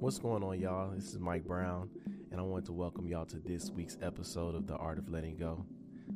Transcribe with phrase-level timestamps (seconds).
[0.00, 0.92] What's going on, y'all?
[0.92, 1.90] This is Mike Brown,
[2.30, 5.36] and I want to welcome y'all to this week's episode of The Art of Letting
[5.36, 5.62] Go.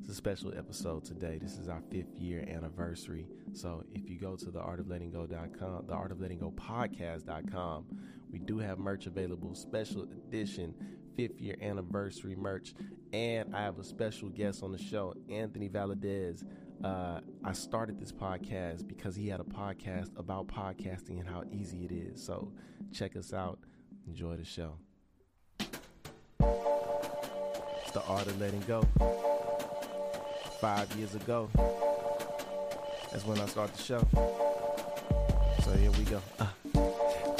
[0.00, 1.38] It's a special episode today.
[1.38, 3.26] This is our fifth year anniversary.
[3.52, 6.50] So if you go to the art of letting go.com, the art of letting go
[6.52, 7.84] podcast.com,
[8.32, 10.74] we do have merch available, special edition
[11.14, 12.72] fifth year anniversary merch.
[13.12, 16.42] And I have a special guest on the show, Anthony Valadez.
[16.82, 21.84] Uh, I started this podcast because he had a podcast about podcasting and how easy
[21.84, 22.24] it is.
[22.24, 22.50] So
[22.90, 23.58] check us out.
[24.06, 24.72] Enjoy the show.
[25.58, 25.68] It's
[27.92, 28.82] the art of letting go.
[30.60, 31.48] Five years ago,
[33.10, 34.06] that's when I started the show.
[35.62, 36.20] So here we go.
[36.38, 36.63] Uh.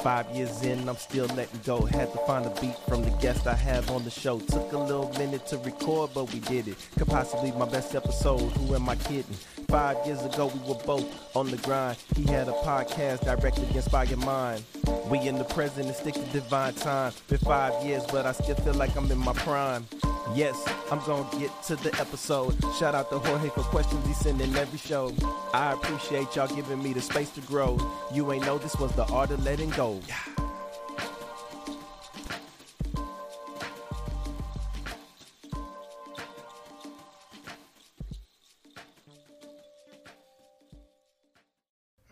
[0.05, 1.81] Five years in, I'm still letting go.
[1.81, 4.39] Had to find a beat from the guest I have on the show.
[4.39, 6.77] Took a little minute to record, but we did it.
[6.99, 8.41] Could possibly my best episode.
[8.41, 9.25] Who am I kidding?
[9.67, 11.97] Five years ago, we were both on the grind.
[12.15, 14.63] He had a podcast directly inspired mine.
[15.07, 17.15] We in the present and stick to divine time.
[17.29, 19.87] Been five years, but I still feel like I'm in my prime.
[20.33, 22.57] Yes, I'm gonna get to the episode.
[22.79, 25.13] Shout out to Jorge for questions he send in every show.
[25.53, 27.79] I appreciate y'all giving me the space to grow.
[28.13, 30.01] You ain't know this was the art of letting go.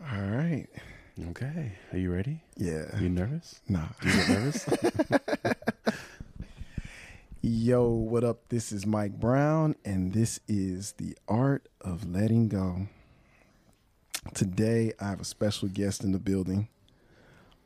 [0.00, 0.66] All right.
[1.30, 1.72] Okay.
[1.92, 2.42] Are you ready?
[2.56, 2.98] Yeah.
[3.00, 3.60] You nervous?
[3.68, 3.86] Nah.
[4.00, 4.68] Do you get nervous?
[7.44, 8.48] Yo, what up?
[8.48, 12.86] This is Mike Brown, and this is The Art of Letting Go.
[14.32, 16.68] Today, I have a special guest in the building.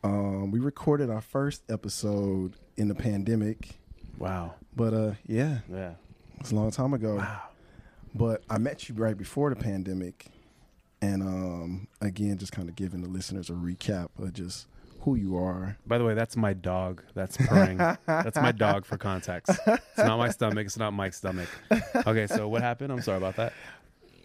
[0.02, 3.78] Um, we recorded our first episode in the pandemic,
[4.18, 4.54] wow.
[4.74, 5.92] but uh, yeah, Yeah.
[6.40, 7.14] it's a long time ago.
[7.18, 7.42] Wow.
[8.12, 10.26] But I met you right before the pandemic,
[11.00, 14.66] and um, again, just kind of giving the listeners a recap of just
[15.06, 15.78] who you are.
[15.86, 17.00] By the way, that's my dog.
[17.14, 17.76] That's purring.
[18.06, 19.56] that's my dog for context.
[19.64, 20.66] It's not my stomach.
[20.66, 21.48] It's not Mike's stomach.
[21.94, 22.92] Okay, so what happened?
[22.92, 23.52] I'm sorry about that.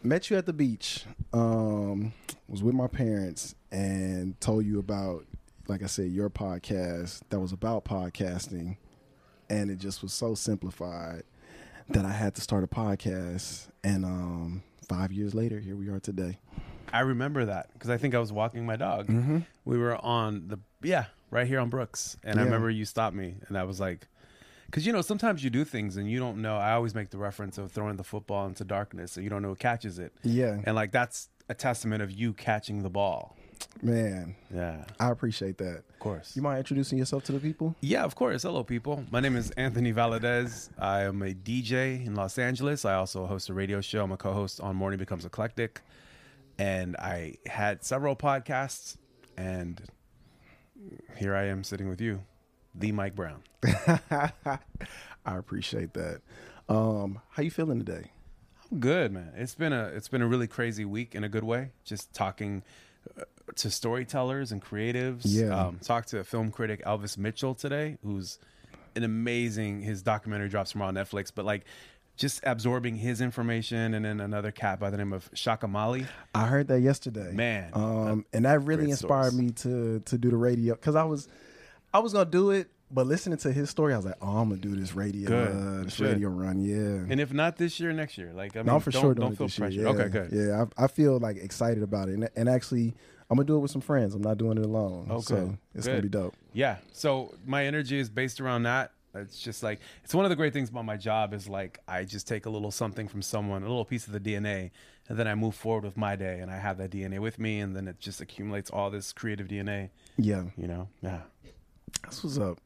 [0.01, 1.05] met you at the beach.
[1.33, 2.13] Um,
[2.47, 5.27] was with my parents and told you about,
[5.67, 8.77] like I said, your podcast that was about podcasting,
[9.51, 11.21] and it just was so simplified
[11.89, 13.67] that I had to start a podcast.
[13.83, 16.39] And um, five years later, here we are today.
[16.91, 19.07] I remember that because I think I was walking my dog.
[19.07, 19.39] Mm-hmm.
[19.63, 23.35] We were on the yeah right here on Brooks, and I remember you stopped me,
[23.47, 24.07] and I was like,
[24.65, 26.57] because you know sometimes you do things and you don't know.
[26.57, 29.49] I always make the reference of throwing the football into darkness, and you don't know
[29.49, 33.35] who catches it, Yeah, and like that's a testament of you catching the ball.
[33.81, 35.83] man, Yeah, I appreciate that.
[35.89, 36.35] of course.
[36.35, 37.75] You mind introducing yourself to the people?
[37.81, 38.43] Yeah, of course.
[38.43, 39.03] Hello, people.
[39.11, 40.69] My name is Anthony Valadez.
[40.79, 42.85] I am a DJ in Los Angeles.
[42.85, 44.03] I also host a radio show.
[44.03, 45.81] I'm a co host on Morning Becomes Eclectic.
[46.57, 48.97] And I had several podcasts.
[49.37, 49.81] And
[51.17, 52.23] here I am sitting with you,
[52.75, 53.43] the Mike Brown.
[53.63, 54.57] I
[55.25, 56.21] appreciate that.
[56.69, 58.11] Um, how you feeling today?
[58.71, 59.33] I'm good, man.
[59.35, 61.71] It's been a it's been a really crazy week in a good way.
[61.83, 62.63] Just talking
[63.19, 63.23] uh,
[63.55, 65.21] to storytellers and creatives.
[65.25, 65.67] Yeah.
[65.67, 68.39] Um, talked to film critic Elvis Mitchell today, who's
[68.95, 69.81] an amazing.
[69.81, 71.65] His documentary drops tomorrow on Netflix, but like
[72.21, 76.05] just absorbing his information, and then another cat by the name of Shaka Mali.
[76.35, 77.31] I heard that yesterday.
[77.33, 79.47] Man, Um, and that really inspired stories.
[79.47, 81.27] me to to do the radio because I was
[81.93, 84.49] I was gonna do it, but listening to his story, I was like, oh, I'm
[84.49, 85.47] gonna do this radio, Good.
[85.79, 87.11] uh, this radio run, yeah.
[87.11, 88.31] And if not this year, next year.
[88.33, 89.73] Like I mean, no, for don't, sure don't doing feel pressure.
[89.73, 89.83] year.
[89.83, 90.29] Yeah, Okay, good.
[90.31, 92.93] Yeah, I, I feel like excited about it, and, and actually,
[93.29, 94.13] I'm gonna do it with some friends.
[94.13, 95.07] I'm not doing it alone.
[95.09, 95.57] Oh, so good.
[95.73, 96.35] it's gonna be dope.
[96.53, 96.77] Yeah.
[96.93, 98.91] So my energy is based around that.
[99.13, 102.03] It's just like it's one of the great things about my job is like I
[102.03, 104.71] just take a little something from someone, a little piece of the DNA,
[105.09, 107.59] and then I move forward with my day and I have that DNA with me
[107.59, 110.87] and then it just accumulates all this creative DNA, Yeah, you know?
[111.01, 111.21] Yeah.
[112.03, 112.59] that's what's up,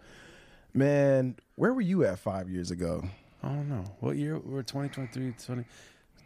[0.73, 1.35] man.
[1.55, 3.03] Where were you at five years ago?
[3.43, 3.83] I don't know.
[3.99, 4.37] What year?
[4.39, 5.65] We're 2023, 20,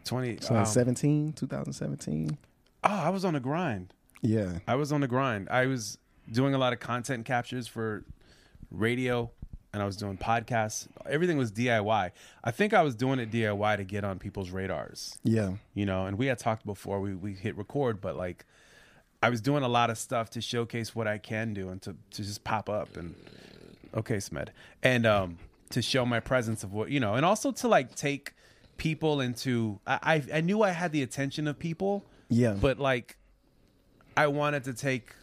[0.04, 2.38] 20 So like um, 2017.
[2.82, 3.94] Oh, I was on the grind.
[4.22, 5.48] Yeah, I was on the grind.
[5.50, 5.98] I was
[6.30, 8.04] doing a lot of content captures for
[8.70, 9.30] radio
[9.72, 10.88] and I was doing podcasts.
[11.08, 12.10] Everything was DIY.
[12.42, 16.06] I think I was doing it DIY to get on people's radars, yeah, you know,
[16.06, 18.44] and we had talked before we, we hit record, but like
[19.22, 21.94] I was doing a lot of stuff to showcase what I can do and to,
[22.12, 23.14] to just pop up and
[23.94, 24.48] okay, Smed.
[24.82, 25.38] And um
[25.70, 28.34] to show my presence of what you know, and also to like take
[28.76, 32.54] people into I, I I knew I had the attention of people, yeah.
[32.60, 33.18] but like
[34.16, 35.14] I wanted to take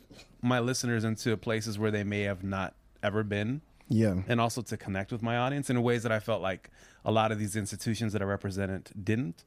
[0.41, 4.77] my listeners into places where they may have not ever been yeah, and also to
[4.77, 6.69] connect with my audience in ways that I felt like
[7.05, 9.43] a lot of these institutions that I represented didn't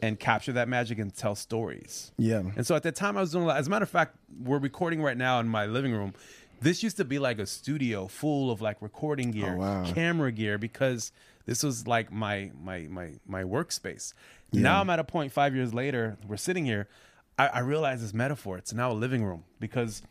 [0.00, 2.10] and capture that magic and tell stories.
[2.18, 2.42] yeah.
[2.56, 3.56] And so at that time, I was doing a lot.
[3.58, 6.12] As a matter of fact, we're recording right now in my living room.
[6.60, 9.84] This used to be like a studio full of like recording oh, gear, Oh, wow.
[9.92, 11.12] camera gear, because
[11.46, 14.12] this was like my my my my workspace.
[14.50, 14.62] Yeah.
[14.62, 16.88] Now I'm at a point five years later, we're sitting here.
[17.38, 18.58] I, I realize this metaphor.
[18.58, 20.02] It's now a living room because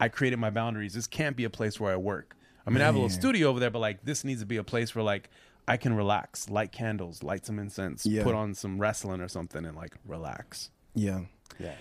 [0.00, 0.94] I created my boundaries.
[0.94, 2.36] This can't be a place where I work.
[2.66, 4.56] I mean, I have a little studio over there, but like this needs to be
[4.58, 5.30] a place where like
[5.68, 8.22] I can relax, light candles, light some incense, Yeah.
[8.24, 10.70] put on some wrestling or something, and like relax.
[10.94, 11.22] Yeah.
[11.58, 11.74] Yeah.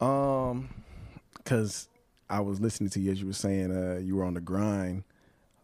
[0.00, 0.68] Um,
[1.44, 1.88] cause
[2.28, 5.04] I was listening to you as you were saying, uh, you were on the grind.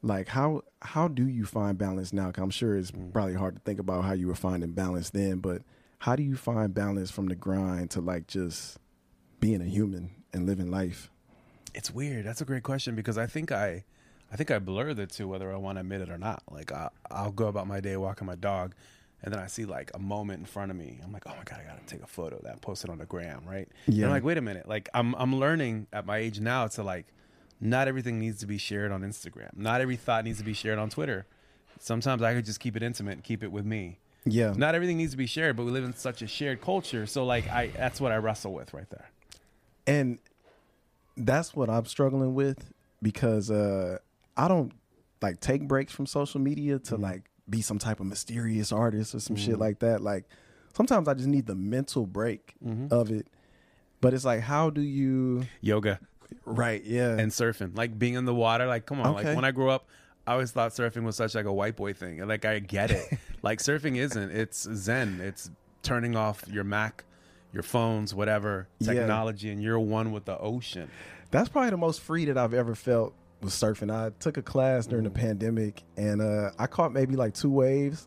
[0.03, 2.31] Like how how do you find balance now?
[2.31, 5.39] 'Cause I'm sure it's probably hard to think about how you were finding balance then,
[5.39, 5.63] but
[6.01, 8.79] how do you find balance from the grind to like just
[9.41, 11.11] being a human and living life?
[11.75, 12.25] It's weird.
[12.25, 13.85] That's a great question because I think I,
[14.33, 16.43] I think I blur the two whether I want to admit it or not.
[16.51, 18.75] Like I, I'll go about my day walking my dog,
[19.23, 20.99] and then I see like a moment in front of me.
[21.05, 22.99] I'm like, oh my god, I gotta take a photo of that, post it on
[22.99, 23.69] the gram, right?
[23.87, 24.07] And Yeah.
[24.07, 24.69] I'm like, wait a minute.
[24.69, 27.07] Like I'm, I'm learning at my age now to like,
[27.61, 29.51] not everything needs to be shared on Instagram.
[29.57, 31.27] Not every thought needs to be shared on Twitter.
[31.79, 33.99] Sometimes I could just keep it intimate and keep it with me.
[34.25, 34.53] Yeah.
[34.57, 37.07] Not everything needs to be shared, but we live in such a shared culture.
[37.07, 39.11] So like, I that's what I wrestle with right there.
[39.87, 40.19] And
[41.17, 42.73] that's what I'm struggling with
[43.03, 43.99] because uh
[44.37, 44.73] I don't
[45.23, 47.03] like take breaks from social media to mm-hmm.
[47.03, 49.61] like be some type of mysterious artist or some shit mm-hmm.
[49.61, 50.01] like that.
[50.01, 50.25] Like
[50.75, 52.93] sometimes I just need the mental break mm-hmm.
[52.93, 53.27] of it.
[54.01, 56.01] But it's like how do you Yoga.
[56.45, 57.17] Right, yeah.
[57.17, 58.67] and surfing, like being in the water.
[58.67, 59.29] Like, come on, Okay.
[59.29, 59.89] like when I grew up,
[60.27, 62.27] I always thought surfing was such like a white boy thing.
[62.27, 63.19] Like, I get it.
[63.43, 64.31] like, surfing isn't.
[64.31, 65.21] It's zen.
[65.21, 65.51] It's
[65.83, 67.05] turning off your Mac,
[67.53, 68.95] your phones, whatever Yeah.
[68.95, 70.91] technology, and you're one with the ocean.
[71.31, 73.93] That's probably the most free that I've ever felt was surfing.
[73.93, 78.07] I took a class during the pandemic and uh, I caught maybe like two waves,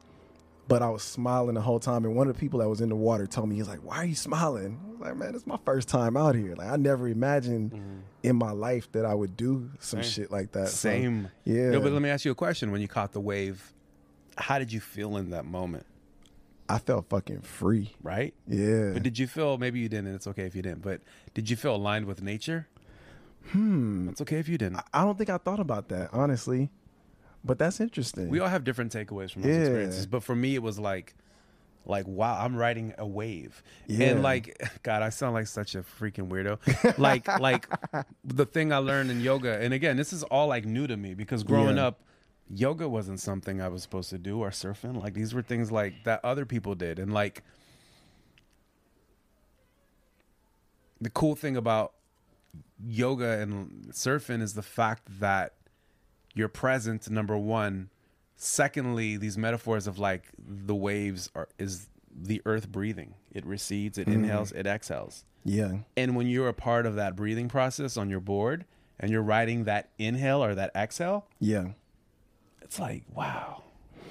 [0.68, 2.06] but I was smiling the whole time.
[2.06, 3.97] And one of the people that was in the water told me, he's like, Why
[3.97, 4.80] are you smiling?
[4.88, 6.56] I was like, Man, it's my first time out here.
[6.56, 10.12] Like, I never imagined in my life that I would do some Same.
[10.12, 10.69] shit like that.
[10.69, 11.30] So, Same.
[11.45, 11.69] yeah.
[11.71, 12.71] No, but let me ask you a question.
[12.71, 13.74] When you caught the wave,
[14.38, 15.86] how did you feel in that moment?
[16.69, 17.91] I felt fucking free.
[18.01, 18.33] Right?
[18.47, 18.91] Yeah.
[18.94, 20.07] But did you feel maybe you didn't?
[20.07, 20.81] and It's okay if you didn't.
[20.81, 21.01] But
[21.33, 22.68] did you feel aligned with nature?
[23.51, 24.09] Hmm.
[24.09, 24.79] It's okay if you didn't.
[24.93, 26.69] I don't think I thought about that, honestly.
[27.45, 28.29] But that's interesting.
[28.29, 29.61] we all have different takeaways from those Yeah.
[29.63, 31.13] experiences but for me it was like
[31.85, 34.11] like wow i'm riding a wave Yeah.
[34.11, 37.67] and like god i sound like such a freaking weirdo like like
[38.23, 41.13] the thing i learned in yoga and again this is all like new to me
[41.15, 41.87] because growing Yeah.
[41.87, 41.99] up
[42.49, 46.05] yoga wasn't something i was supposed to do or surfing like these were things like
[46.05, 47.43] that other people did and like
[51.01, 51.91] the cool thing about
[52.85, 55.53] yoga and surfing is the fact that
[56.33, 57.89] you're present number one.
[58.35, 63.15] Secondly these metaphors of like the waves are is the earth breathing.
[63.31, 64.23] It recedes it mm-hmm.
[64.23, 65.25] inhales it exhales.
[65.45, 65.79] Yeah.
[65.97, 68.63] and when you're a part of that breathing process on your board
[69.00, 71.71] and you're riding that inhale or that exhale Yeah.
[72.61, 73.62] it's like wow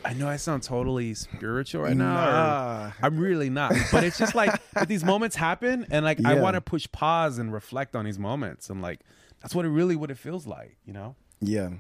[0.05, 2.91] i know i sound totally spiritual right now Nah.
[3.03, 6.41] i'm really not but it's just like but these moments happen and like i Yeah.
[6.43, 9.01] want to push pause and reflect on these moments and like
[9.41, 11.71] that's what it really what it feels like you know Yeah.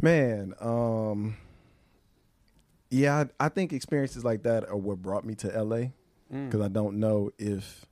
[0.00, 1.36] Man, um
[2.90, 5.88] yeah, I, I think experiences like that are what brought me to LA
[6.30, 7.84] because I don't know if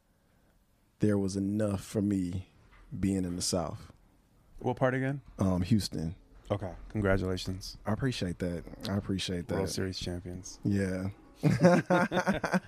[1.01, 2.47] there was enough for me
[2.99, 3.93] being in the South.
[4.59, 6.15] what part again Um Houston.
[6.51, 8.65] Okay congratulations I appreciate that.
[8.89, 9.55] I appreciate that.
[9.55, 11.09] world series champions Yeah.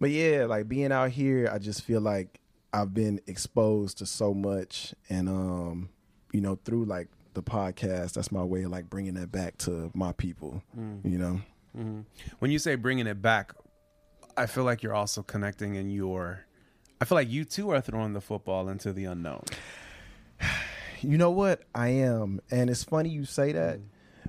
[0.00, 2.40] but yeah, like being out here, I just feel like
[2.72, 5.90] I've been exposed to so much and um
[6.32, 9.90] you know through like the podcast that's my way of like bringing that back to
[9.94, 10.62] my people
[11.04, 11.40] you know
[12.40, 13.52] when you say bringing it back
[14.36, 16.44] i feel like you're also connecting and you're
[17.00, 19.42] i feel like you too are throwing the football into the unknown
[21.02, 21.62] you know what?
[21.74, 22.40] I am.
[22.50, 23.80] And it's funny you say that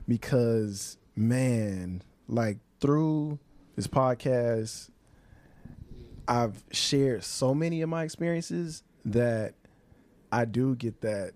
[0.08, 3.40] because man like through
[3.76, 4.90] this podcast
[6.28, 9.54] i've shared so many of my experiences that
[10.32, 11.34] i do get that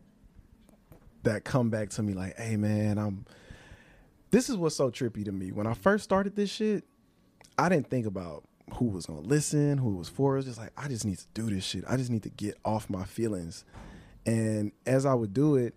[1.24, 3.26] that come back to me like hey man i'm
[4.30, 5.54] this is what's so trippy to me.
[5.54, 6.84] When i first started this shit
[7.58, 10.34] i didn't think about who was gonna listen who was for.
[10.34, 11.84] It was just like i just need to do this shit.
[11.88, 13.64] I just need to get off my feelings
[14.28, 15.74] and as i would do it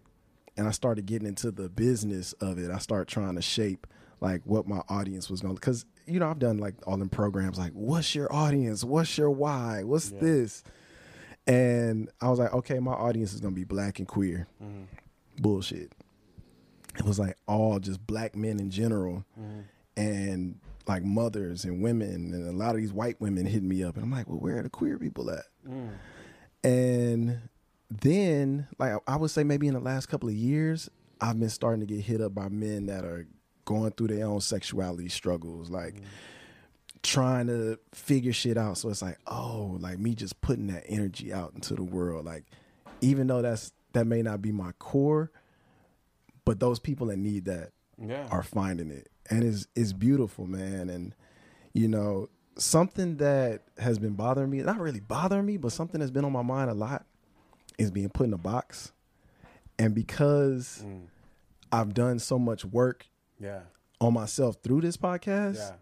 [0.59, 3.87] and i started getting into the business of it i started trying to shape
[4.21, 7.59] like what my audience was gonna because you know i've done like all them programs
[7.59, 8.85] like what's your audience?
[8.85, 9.83] What's your why?
[9.85, 10.63] What's this?
[11.47, 14.47] And i was like okay my audience is gonna be black and queer.
[14.63, 14.83] Mm-hmm.
[15.39, 15.93] Bullshit.
[16.99, 19.61] It was like all just black men in general mm-hmm.
[19.97, 23.95] and like mothers and women and a lot of these white women hit me up
[23.95, 25.45] and I'm like, well, where are the queer people at?
[25.67, 25.91] Mm.
[26.65, 27.39] And
[27.91, 30.89] then like I would say maybe in the last couple of years,
[31.21, 33.27] I've been starting to get hit up by men that are
[33.65, 36.05] going through their own sexuality struggles, like mm.
[37.03, 38.79] trying to figure shit out.
[38.79, 42.25] So it's like, oh, like me just putting that energy out into the world.
[42.25, 42.45] Like,
[43.01, 45.31] even though that's that may not be my core,
[46.45, 48.27] but those people that need that Yeah.
[48.31, 49.09] are finding it.
[49.29, 50.89] And it's it's beautiful, man.
[50.89, 51.15] And
[51.75, 56.11] you know, something that has been bothering me, not really bothering me, but something that's
[56.11, 57.07] been on my mind a lot
[57.81, 58.93] is being put in a box.
[59.79, 61.07] And because Mm.
[61.73, 63.07] I've done so much work
[63.39, 63.63] Yeah.
[64.01, 65.77] on myself through this podcast, Yeah.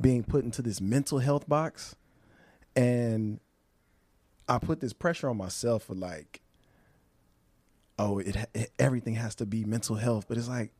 [0.00, 1.96] being put into this mental health box
[2.76, 3.40] and
[4.48, 6.40] I put this pressure on myself for like
[7.98, 10.72] oh it, it everything has to be mental health but it's like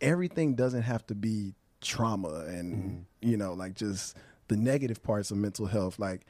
[0.00, 4.16] everything doesn't have to be trauma and you know like just
[4.48, 6.26] the negative parts of mental health like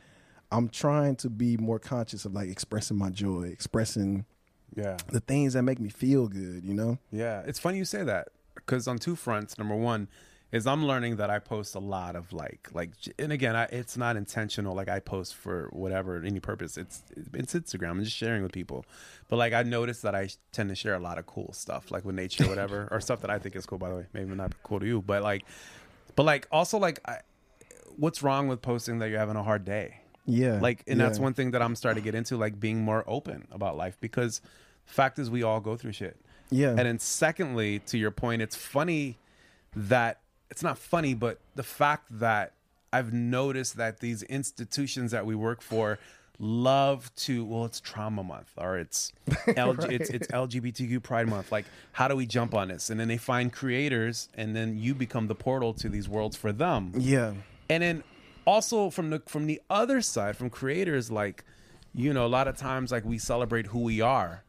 [0.52, 4.24] I'm trying to be more conscious of like expressing my joy expressing
[4.76, 4.96] Yeah.
[5.08, 8.28] the things that make me feel good you know Yeah, it's funny you say that
[8.54, 9.58] because on two fronts.
[9.58, 10.08] Number one
[10.52, 13.96] is I'm learning that I post a lot of like like, and again, I, it's
[13.96, 14.74] not intentional.
[14.76, 16.76] Like I post for whatever any purpose.
[16.76, 17.02] It's
[17.34, 17.90] it's Instagram.
[17.92, 18.84] I'm just sharing with people.
[19.30, 22.04] But like I noticed that I tend to share a lot of cool stuff, like
[22.04, 23.78] with nature, or whatever, or stuff that I think is cool.
[23.78, 25.46] By the way, maybe not cool to you, but like,
[26.16, 27.20] but like also like, I,
[27.96, 30.01] what's wrong with posting that you're having a hard day?
[30.24, 33.02] Yeah like and that's one thing that i'm starting to get into like being more
[33.06, 34.40] open about life because
[34.84, 36.16] fact is we all go through shit.
[36.50, 36.70] Yeah.
[36.70, 39.18] And then secondly to your point it's funny
[39.74, 42.52] that it's not funny but the fact that
[42.92, 45.98] i've noticed that these institutions that we work for
[46.38, 51.52] love to well it's trauma month or it's LG, it's it's lgbtq pride month.
[51.52, 52.90] Like how do we jump on this?
[52.90, 56.52] And then they find creators and then you become the portal to these worlds for
[56.52, 56.92] them.
[56.98, 57.32] Yeah.
[57.70, 58.04] And then
[58.46, 61.44] also from the from the other side from creators like
[61.94, 64.42] you know a lot of times like we celebrate who we are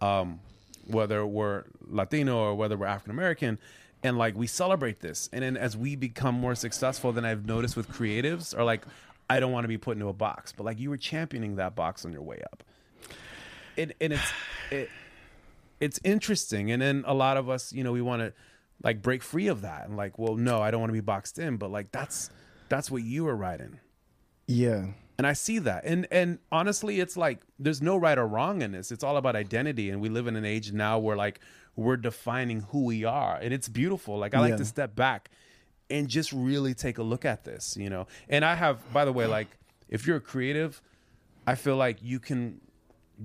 [0.00, 0.40] um
[0.86, 3.58] whether we're latino or whether we're african american
[4.02, 5.28] and like we celebrate this.
[5.32, 8.82] And then as we become more successful than i've noticed with creatives are like
[9.28, 11.74] i don't want to be put into a box but like you were championing that
[11.74, 12.62] box on your way up.
[13.76, 14.32] And, and it's
[14.70, 14.90] it,
[15.80, 18.32] it's interesting and then a lot of us you know we want to
[18.82, 21.38] like break free of that and like well no i don't want to be boxed
[21.38, 22.30] in but like that's
[22.70, 23.78] that's what you were writing.
[24.46, 24.86] Yeah.
[25.18, 25.84] And i see that.
[25.84, 28.90] And and honestly it's like there's no right or wrong in this.
[28.90, 29.90] It's all about identity.
[29.90, 31.40] And we live in an age now where like
[31.76, 33.36] we're defining who we are.
[33.36, 34.16] And it's beautiful.
[34.18, 34.56] Like i like Yeah.
[34.56, 35.30] to step back
[35.90, 38.06] and just really take a look at this you know?
[38.30, 39.48] And i have by the way like
[39.90, 40.80] if you're a creative
[41.46, 42.60] i feel like you can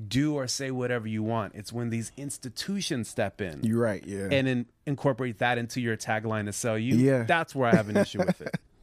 [0.10, 1.56] do or say whatever you want.
[1.56, 3.62] It's when these institutions step in.
[3.64, 4.04] You're right.
[4.06, 4.28] Yeah.
[4.30, 6.96] And then incorporate that into your tagline to sell you.
[6.98, 7.24] Yeah.
[7.24, 8.54] that's where i have an issue with it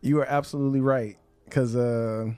[0.00, 1.16] You are absolutely right.
[1.44, 2.30] Because, uh,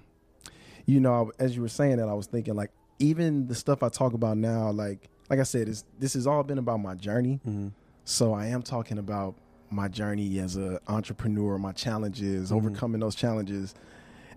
[0.86, 3.88] you know, as you were saying that, I was thinking like even the stuff I
[3.88, 7.40] talk about now, like like I said, it's, this has all been about my journey.
[8.04, 9.36] So I am talking about
[9.70, 13.74] my journey as an entrepreneur, my challenges, overcoming those challenges,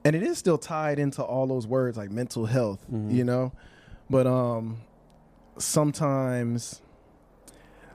[0.06, 3.52] and it is still tied into all those words like mental health, you know.
[4.10, 4.82] But um,
[5.58, 6.82] sometimes,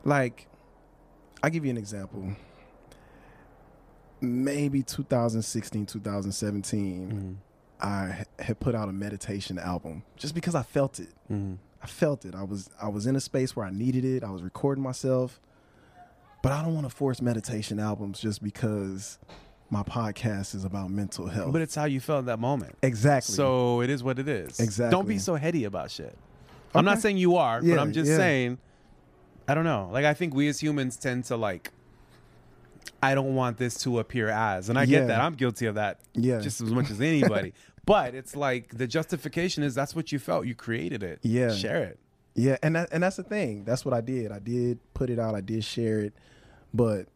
[0.04, 0.48] like,
[1.42, 2.34] I give you an example
[4.20, 7.32] maybe 2016 2017 mm-hmm.
[7.80, 11.54] i had put out a meditation album just because i felt it mm-hmm.
[11.82, 14.30] i felt it i was i was in a space where i needed it i
[14.30, 15.40] was recording myself
[16.42, 19.18] but i don't want to force meditation albums just because
[19.70, 23.34] my podcast is about mental health but it's how you felt at that moment exactly
[23.34, 24.58] So it is what it is.
[24.60, 24.90] Exactly.
[24.90, 26.16] Don't be so heady about shit.
[26.74, 28.16] I'm not saying you are, Yeah, but I'm just yeah.
[28.16, 28.58] saying
[29.46, 29.88] I don't know.
[29.90, 31.72] Like I think we as humans tend to like
[33.02, 34.68] I don't want this to appear as.
[34.68, 35.00] And I Yeah.
[35.00, 35.20] get that.
[35.20, 36.40] I'm guilty of that Yeah.
[36.40, 37.52] just as much as anybody.
[37.86, 40.46] but it's like the justification is that's what you felt.
[40.46, 41.20] You created it.
[41.22, 41.50] Yeah.
[41.52, 41.98] Share it.
[42.34, 45.18] yeah and that, and that's the thing that's what i did i did put it
[45.18, 46.12] out i did share it
[46.72, 47.06] but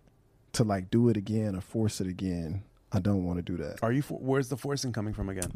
[0.52, 3.80] to like do it again or force it again i don't want to do that
[3.84, 5.52] Are you for, where's the forcing coming from again?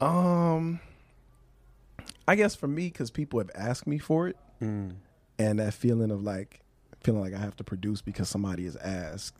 [0.00, 0.80] Um,
[2.26, 4.94] I guess for me, because people have asked me for it, Mm.
[5.38, 6.60] and that feeling of like
[7.02, 9.34] feeling like I have to produce because somebody has asked.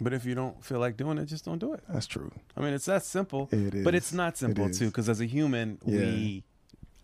[0.00, 1.82] But if you don't feel like doing it, just don't do it.
[1.88, 2.30] That's true.
[2.56, 3.48] I mean, it's that simple.
[3.50, 4.78] It But it's not simple is.
[4.78, 6.00] too, because as a human, Yeah.
[6.00, 6.44] we,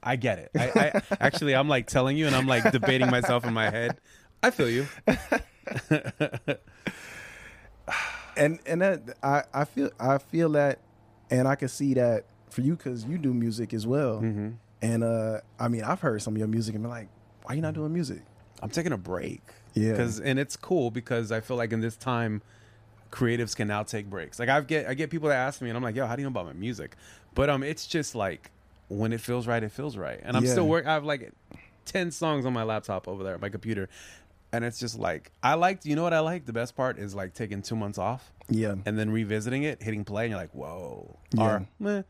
[0.03, 0.51] I get it.
[0.59, 3.97] I, I actually, I'm like telling you, and I'm like debating myself in my head.
[4.43, 4.87] I feel you.
[8.35, 10.79] And and that I I feel I feel that,
[11.31, 14.23] and I can see that for you because you do music as well.
[14.23, 14.51] Mm-hmm.
[14.81, 17.09] And uh, I mean, I've heard some of your music and been like,
[17.43, 18.23] why are you not doing music?
[18.63, 19.43] I'm taking a break.
[19.75, 19.93] Yeah.
[19.93, 22.43] Because and it's cool because I feel like in this time,
[23.11, 24.39] creatives can now take breaks.
[24.39, 26.23] Like I get I get people that ask me, and I'm like, yo, how do
[26.23, 26.97] you know about my music?
[27.35, 28.51] But um, it's just like
[28.89, 30.21] when it feels right, it feels right.
[30.23, 30.51] And I'm Yeah.
[30.53, 30.87] still work.
[30.87, 31.33] I have like
[31.85, 33.89] ten songs on my laptop over there, my computer,
[34.53, 35.87] and it's just like I liked.
[35.87, 36.47] You know what I like?
[36.47, 38.75] The best part is like taking two months off Yeah.
[38.87, 41.17] and then revisiting it, hitting play, and you're like, whoa.
[41.35, 41.43] Yeah.
[41.45, 42.03] Or, meh.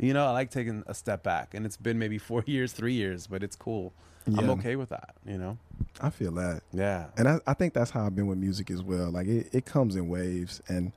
[0.00, 2.94] You know, I like taking a step back, and it's been maybe four years, three
[2.94, 3.92] years, but it's cool.
[4.26, 5.14] I'm okay with that.
[5.26, 5.58] You know?
[6.00, 6.62] I feel that.
[6.72, 7.06] Yeah.
[7.16, 9.10] And I, I think that's how I've been with music as well.
[9.10, 10.92] Like it, it comes in waves, and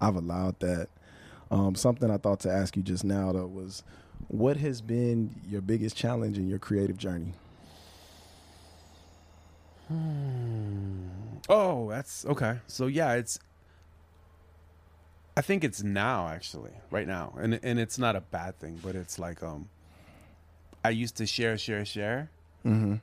[0.00, 0.88] I've allowed that.
[1.50, 3.82] Um, something I thought to ask you just now though was,
[4.28, 7.34] what has been your biggest challenge in your creative journey?
[11.48, 12.58] Oh, that's okay.
[12.66, 13.38] So yeah, it's.
[15.36, 18.94] I think it's now actually, right now, and and it's not a bad thing, but
[18.94, 19.68] it's like um.
[20.84, 22.28] I used to share, share, share,
[22.66, 22.94] Mm-hmm.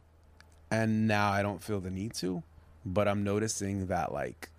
[0.72, 2.44] And now I don't feel the need to,
[2.86, 4.50] but I'm noticing that like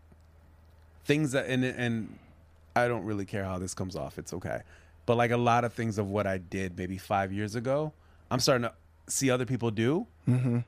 [1.04, 2.18] things that and and
[2.76, 4.18] I don't really care how this comes off.
[4.18, 4.60] It's okay,
[5.06, 7.92] but like a lot of things of what I did maybe five years ago,
[8.30, 8.74] I'm starting to
[9.12, 10.58] see other people do, Mm-hmm.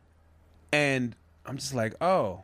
[0.72, 1.14] and
[1.46, 2.42] I'm just like, oh.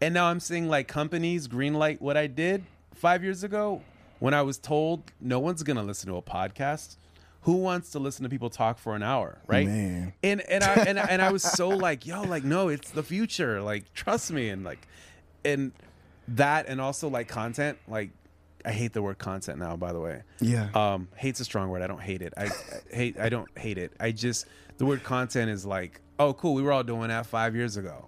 [0.00, 2.62] And now I'm seeing like companies greenlight what I did
[2.94, 3.82] five years ago
[4.20, 6.96] when I was told no one's gonna listen to a podcast.
[7.42, 9.66] Who wants to listen to people talk for an hour, right?
[9.66, 10.12] Man.
[10.22, 13.02] And and I and I, and I was so like, yo, like no, it's the
[13.02, 13.62] future.
[13.62, 14.86] Like trust me, and like,
[15.44, 15.72] and
[16.28, 17.78] that, and also like content.
[17.86, 18.10] Like,
[18.64, 19.76] I hate the word content now.
[19.76, 20.68] By the way, Yeah.
[20.74, 21.80] um, hate's a strong word.
[21.80, 22.34] I don't hate it.
[22.36, 22.50] I, I
[22.94, 23.18] hate.
[23.18, 23.92] I don't hate it.
[24.00, 26.54] I just the word content is like, oh, cool.
[26.54, 28.06] We were all doing that five years ago,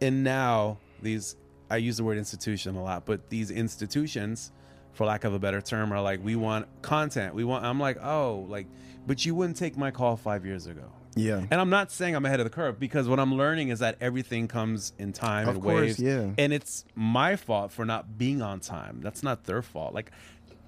[0.00, 1.36] and now these.
[1.70, 4.52] I use the word institution a lot, but these institutions,
[4.94, 7.34] for lack of a better term, are like, we want content.
[7.34, 7.64] We want.
[7.64, 8.66] I'm like, oh, like,
[9.06, 10.90] but you wouldn't take my call five years ago.
[11.16, 11.44] yeah.
[11.50, 13.96] And I'm not saying I'm ahead of the curve because what I'm learning is that
[14.00, 15.98] everything comes in time Of and course, waves.
[16.00, 16.30] yeah.
[16.38, 19.00] And it's my fault for not being on time.
[19.02, 19.94] That's not their fault.
[19.94, 20.10] Like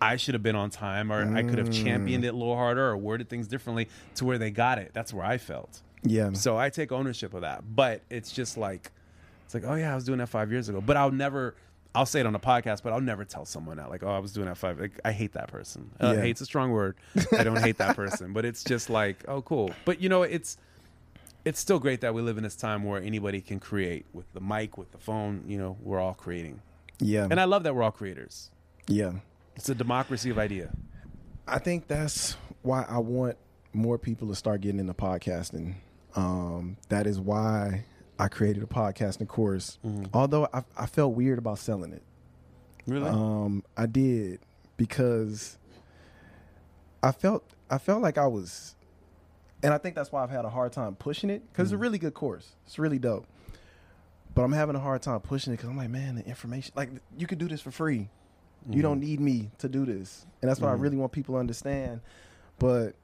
[0.01, 1.85] I should have been on time or I could have Mm.
[1.85, 4.91] championed it a little harder or worded things differently to where they got it.
[4.93, 5.81] That's where I felt.
[6.03, 6.33] yeah.
[6.35, 7.65] So I take ownership of that.
[7.75, 8.93] But it's just like
[9.47, 10.81] it's like, oh yeah, I was doing that five years ago.
[10.81, 11.55] But I'll never
[11.97, 13.89] I'll say it on the podcast, but I'll never tell someone that.
[13.89, 14.79] Like, oh, I was doing that five.
[14.79, 15.91] Like, I hate that person.
[16.01, 16.21] Uh, Yeah.
[16.21, 16.97] Hate's a strong word.
[17.33, 19.71] I don't hate that person, but it's just like, oh, cool.
[19.85, 20.59] But you know, it's
[21.45, 24.41] it's still great that we live in this time where anybody can create with the
[24.41, 25.45] mic, with the phone.
[25.47, 26.61] You know, we're all creating,
[26.99, 27.27] yeah.
[27.31, 28.51] and I love that we're all creators.
[28.87, 29.13] yeah.
[29.55, 30.71] It's a democracy of idea.
[31.49, 33.39] I think that's why I want
[33.73, 35.77] more people to start getting into podcasting.
[36.15, 37.87] Um, that is why
[38.19, 39.79] I created a podcast podcasting course.
[40.15, 42.03] Although I, I felt weird about selling it.
[42.87, 43.09] Really?
[43.11, 44.41] Um, I did
[44.77, 45.59] because
[47.03, 48.75] I felt I felt like I was,
[49.63, 51.79] and I think that's why I've had a hard time pushing it because it's a
[51.79, 52.53] really good course.
[52.67, 53.27] It's really dope.
[54.35, 56.91] But I'm having a hard time pushing it because I'm like, man, the information like
[57.19, 58.09] you could do this for free.
[58.69, 60.81] You don't need me to do this, and that's what I Mhm.
[60.81, 62.01] really want people to understand.
[62.59, 62.97] But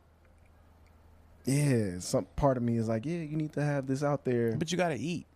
[1.45, 4.55] yeah, some part of me is like, yeah, you need to have this out there,
[4.57, 5.27] but you got to eat.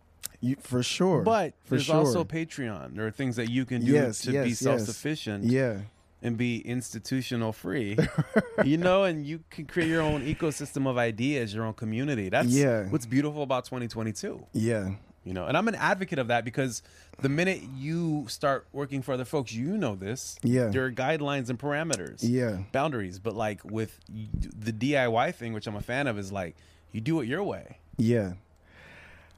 [0.41, 1.21] you, for sure.
[1.21, 1.95] But for there's sure.
[1.95, 2.95] also Patreon.
[2.95, 5.43] There are things that you can do Yes, to yes, be self-sufficient.
[5.45, 5.79] yeah,
[6.21, 7.97] and be institutional free.
[8.63, 12.29] you know, and you can create your own ecosystem of ideas, your own community.
[12.29, 12.85] That's Yeah.
[12.89, 14.45] what's beautiful about 2022.
[14.53, 14.91] yeah,
[15.27, 16.81] You know, and I'm an advocate of that because
[17.19, 20.37] the minute you start working for other folks, you know this.
[20.41, 20.67] Yeah.
[20.67, 22.19] There are guidelines and parameters.
[22.21, 22.59] yeah.
[22.71, 26.55] Boundaries, but like with the DIY thing, which I'm a fan of, is like
[26.93, 27.77] you do it your way.
[27.97, 28.33] Yeah.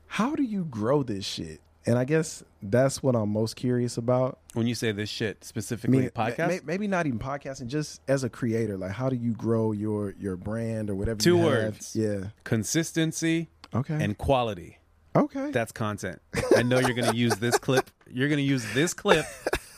[0.08, 1.62] How do you grow this shit?
[1.86, 4.38] And I guess that's what I'm most curious about.
[4.54, 6.38] When you say this shit I specifically, mean, podcast.
[6.40, 8.78] ma- ma- maybe not even podcasting, just as a creator.
[8.78, 11.20] Like, how do you grow your your brand or whatever?
[11.20, 11.46] Two you have?
[11.48, 11.96] words.
[11.96, 12.26] Yeah.
[12.44, 13.98] Consistency Okay.
[14.04, 14.78] and quality.
[15.16, 15.52] Okay.
[15.52, 16.22] That's content.
[16.56, 17.90] I know you're going to use this clip.
[18.12, 19.26] You're going to use this clip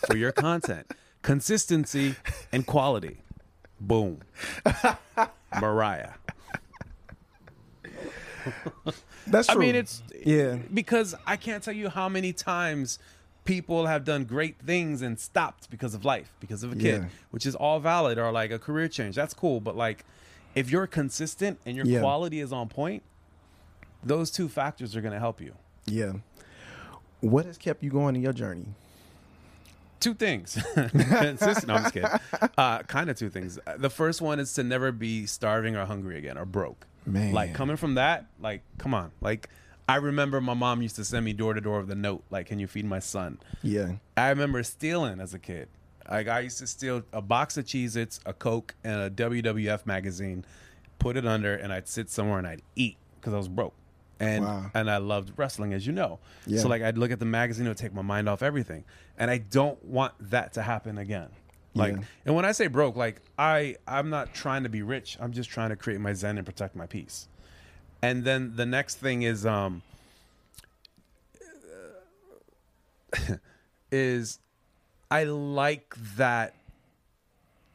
[0.08, 0.92] for your content.
[1.22, 2.16] Consistency
[2.52, 3.22] and quality.
[3.80, 4.22] Boom.
[5.60, 6.14] Mariah.
[9.28, 9.56] that's true.
[9.62, 10.58] I mean, it's yeah.
[10.74, 13.00] because I can't tell you how many times
[13.44, 17.10] people have done great things and stopped because of life, because of a kid, Yeah.
[17.32, 19.16] which is all valid, or like a career change.
[19.16, 20.06] That's cool, but like
[20.56, 22.00] if you're consistent and your Yeah.
[22.02, 23.04] quality is on point,
[24.04, 25.54] those two factors are going to help you.
[25.86, 26.14] Yeah.
[27.22, 28.66] What has kept you going in your journey?
[30.00, 30.58] two things.
[30.74, 31.68] Consistent.
[31.68, 32.10] No, I'm just kidding.
[32.58, 33.60] Uh, kind of two things.
[33.66, 36.88] Uh, The first one is to never be starving or hungry again or broke.
[37.06, 37.34] Man.
[37.34, 39.12] Like coming from that, like come on.
[39.22, 39.50] Like
[39.88, 42.48] I remember my mom used to send me door to door with a note, like,
[42.48, 43.94] "Can you feed my son?" Yeah.
[44.18, 45.68] I remember stealing as a kid.
[46.10, 50.46] Like I used to steal a box of Cheez-Its, a Coke, and a WWF magazine,
[51.00, 53.74] put it under, and I'd sit somewhere and I'd eat because I was broke.
[54.22, 54.70] And Wow.
[54.76, 56.20] and I loved wrestling, as you know.
[56.46, 56.62] Yeah.
[56.62, 58.84] So like I'd look at the magazine, it would take my mind off everything.
[59.18, 61.30] And I don't want that to happen again.
[61.74, 62.04] Like, Yeah.
[62.26, 65.18] and when I say broke, like I I'm not trying to be rich.
[65.20, 67.28] I'm just trying to create my zen and protect my peace.
[68.04, 69.82] And then the next thing is um
[73.92, 74.40] is
[75.10, 76.56] I like that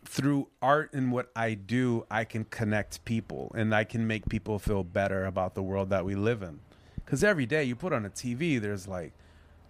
[0.06, 4.58] through art and what I do, I can connect people and I can make people
[4.58, 6.60] feel better about the world that we live in.
[7.04, 9.12] Because every day you put on a TV, there's like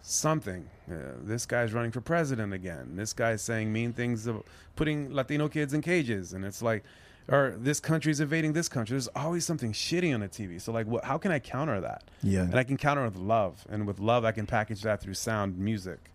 [0.06, 0.68] something.
[0.90, 2.96] Uh, this guy's running for president again.
[2.96, 4.42] This guy's saying mean things, of
[4.76, 6.84] putting Latino kids in cages, and it's like,
[7.28, 8.94] or this country's invading this country.
[8.94, 10.60] There's always something shitty on the TV.
[10.60, 11.04] So like, what?
[11.04, 12.04] How can I counter that?
[12.22, 12.42] Yeah.
[12.42, 15.58] And I can counter with love, and with love, I can package that through sound,
[15.58, 16.10] music,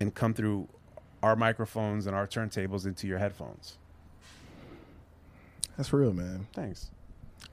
[0.00, 0.68] and come through
[1.22, 3.76] our microphones and our turntables into your headphones.
[5.76, 6.46] That's real, man.
[6.54, 6.90] Thanks.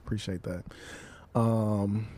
[0.04, 0.64] Appreciate that.
[1.34, 2.08] Um,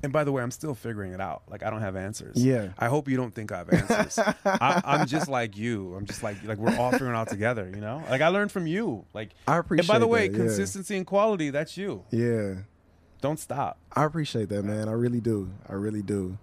[0.00, 1.42] And by the way, I'm still figuring it out.
[1.50, 2.36] Like I don't have answers.
[2.36, 2.68] Yeah.
[2.78, 4.18] I hope you don't think I have answers.
[4.44, 5.94] I, I'm just like you.
[5.96, 7.68] I'm just like like we're all figuring it out together.
[7.74, 8.04] You know.
[8.08, 9.04] Like I learned from you.
[9.12, 9.88] Like I And appreciate.
[9.92, 10.36] by the way, yeah.
[10.36, 11.50] consistency and quality.
[11.50, 12.04] That's you.
[12.12, 12.54] Yeah.
[13.20, 13.76] Don't stop.
[13.92, 14.88] I appreciate that, man.
[14.88, 15.50] I really do.
[15.68, 16.38] I really do.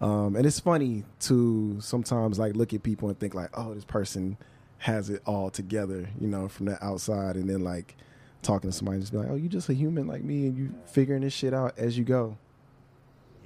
[0.00, 3.84] Um, and it's funny to sometimes like look at people and think like, oh, this
[3.84, 4.36] person
[4.78, 7.96] has it all together, you know, from the outside, and then like
[8.42, 10.74] talking to somebody just be like, oh, you just a human like me, and you
[10.86, 12.36] figuring this shit out as you go.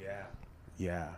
[0.00, 0.24] Yeah.
[0.76, 1.08] Yeah.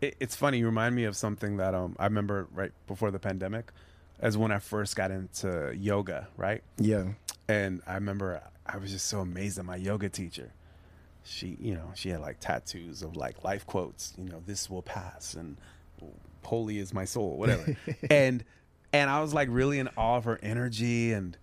[0.00, 0.58] It, it's funny.
[0.58, 3.72] You remind me of something that um I remember right before the pandemic,
[4.20, 6.28] as when I first got into yoga.
[6.36, 6.62] Right.
[6.76, 7.04] Yeah.
[7.48, 10.52] And I remember I was just so amazed at my yoga teacher.
[11.28, 14.82] She, you know, she had like tattoos of like life quotes, you know, this will
[14.82, 15.56] pass and
[16.44, 17.76] holy is my soul, whatever.
[18.10, 18.42] and
[18.92, 21.36] and I was like really in awe of her energy and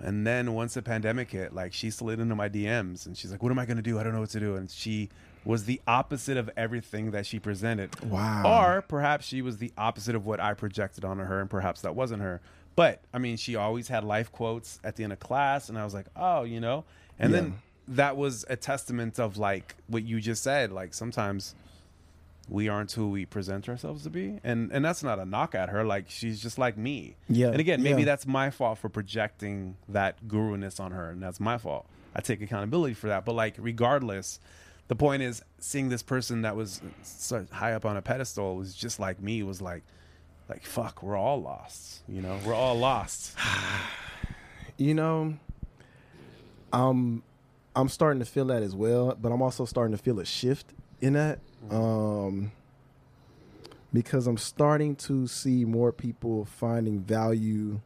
[0.00, 3.42] and then once the pandemic hit, like she slid into my DMs and she's like,
[3.42, 3.98] What am I gonna do?
[3.98, 4.56] I don't know what to do.
[4.56, 5.08] And she
[5.44, 8.00] was the opposite of everything that she presented.
[8.04, 8.42] Wow.
[8.76, 11.94] Or perhaps she was the opposite of what I projected onto her, and perhaps that
[11.94, 12.40] wasn't her.
[12.76, 15.84] But I mean, she always had life quotes at the end of class, and I
[15.84, 16.84] was like, oh, you know.
[17.18, 17.40] And Yeah.
[17.40, 17.54] then
[17.88, 20.72] that was a testament of like what you just said.
[20.72, 21.54] Like sometimes
[22.48, 25.68] we aren't who we present ourselves to be, and and that's not a knock at
[25.68, 25.84] her.
[25.84, 27.16] Like she's just like me.
[27.28, 28.06] Yeah, And again, maybe yeah.
[28.06, 31.86] that's my fault for projecting that guru-ness on her, and that's my fault.
[32.14, 33.24] I take accountability for that.
[33.24, 34.40] But like, regardless,
[34.88, 38.74] the point is seeing this person that was so high up on a pedestal was
[38.74, 39.42] just like me.
[39.42, 39.82] Was like,
[40.48, 42.02] like fuck, we're all lost.
[42.08, 43.36] You know, we're all lost.
[44.80, 45.34] You know,
[46.72, 47.24] I'm
[47.76, 50.72] I'm starting to feel that as well, but I'm also starting to feel a shift
[51.00, 51.40] in that.
[51.70, 52.52] Um
[53.92, 57.80] because I'm starting to see more people finding value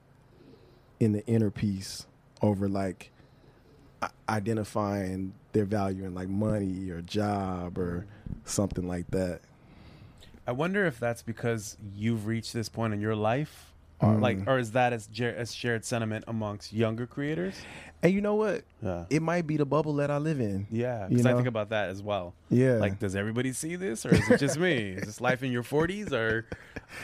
[0.99, 2.07] in the inner peace
[2.41, 3.13] over like
[4.29, 8.07] identifying their value in like money or job or
[8.45, 9.41] something like that.
[10.47, 13.72] I wonder if that's because you've reached this point in your life,
[14.03, 17.55] or like, or is that as, as shared sentiment amongst younger creators?
[18.03, 18.65] And you know what?
[18.83, 20.67] Yeah, It might be the bubble that I live in.
[20.71, 21.05] yeah.
[21.05, 22.35] You Because I think about that as well.
[22.51, 22.75] Yeah.
[22.75, 24.73] Like, does everybody see this, or is it just me?
[24.97, 26.47] is this life in your forties, or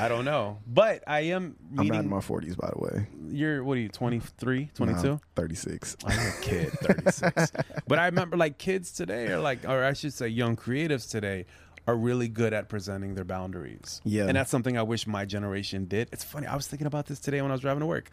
[0.00, 0.58] I don't know.
[0.66, 3.06] But I am I'm not in my 40s by the way.
[3.30, 3.88] you're what are you?
[3.88, 5.02] 23, 22?
[5.02, 5.96] No, I'm 36.
[6.04, 7.52] I'm a kid, 36.
[7.86, 11.46] but I remember like kids today are like, or I should say young creatives today
[11.88, 14.02] are really good at presenting their boundaries.
[14.04, 14.26] Yeah.
[14.26, 16.10] And that's something I wish my generation did.
[16.12, 16.46] It's funny.
[16.46, 18.10] I was thinking about this today when I was driving to work.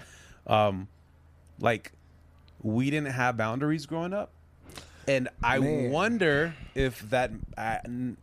[0.48, 0.88] Um,
[1.60, 1.92] like
[2.64, 4.32] we didn't have boundaries growing up.
[5.10, 5.92] And I Man.
[5.92, 8.16] wonder if that, n-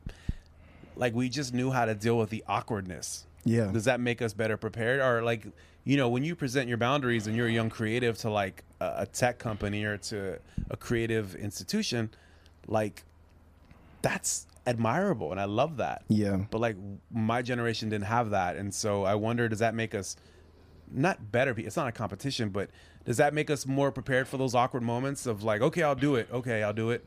[0.96, 3.70] like, we just knew how to deal with the awkwardness Yeah.
[3.70, 5.46] does that make us better prepared or like
[5.84, 8.94] you know when you present your boundaries and you're a young creative to like a,
[8.98, 10.38] a tech company or to
[10.70, 12.10] a creative institution
[12.68, 13.02] like
[14.00, 16.36] that's admirable and i love that Yeah.
[16.50, 16.76] but like
[17.10, 20.16] my generation didn't have that and so i wonder does that make us
[20.90, 22.70] not better it's not a competition but
[23.04, 26.14] does that make us more prepared for those awkward moments of like okay i'll do
[26.16, 27.04] it okay i'll do it